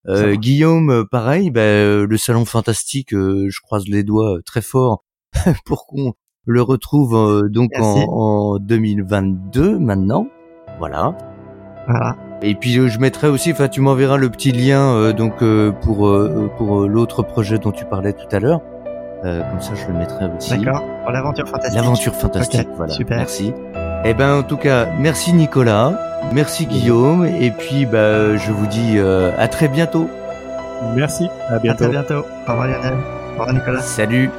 [0.07, 5.03] Guillaume, pareil, bah, le salon fantastique, je croise les doigts très fort
[5.65, 6.13] pour qu'on
[6.45, 10.27] le retrouve donc en, en 2022 maintenant.
[10.79, 11.15] Voilà.
[11.87, 12.17] Voilà.
[12.41, 15.71] Et puis euh, je mettrai aussi, enfin tu m'enverras le petit lien euh, donc euh,
[15.71, 18.61] pour euh, pour euh, l'autre projet dont tu parlais tout à l'heure.
[19.23, 20.57] comme ça je le mettrai aussi.
[20.57, 20.83] D'accord.
[21.03, 21.75] Pour l'aventure fantastique.
[21.75, 22.61] L'aventure fantastique.
[22.61, 22.69] Okay.
[22.77, 22.93] Voilà.
[22.93, 23.17] Super.
[23.17, 23.53] Merci.
[24.05, 25.99] Eh ben en tout cas, merci Nicolas,
[26.31, 30.07] merci Guillaume, et puis bah je vous dis euh, à très bientôt.
[30.95, 31.85] Merci, à À bientôt.
[31.85, 32.23] très bientôt.
[32.47, 32.93] Au revoir Lionel.
[32.93, 33.81] Au revoir Nicolas.
[33.81, 34.29] Salut.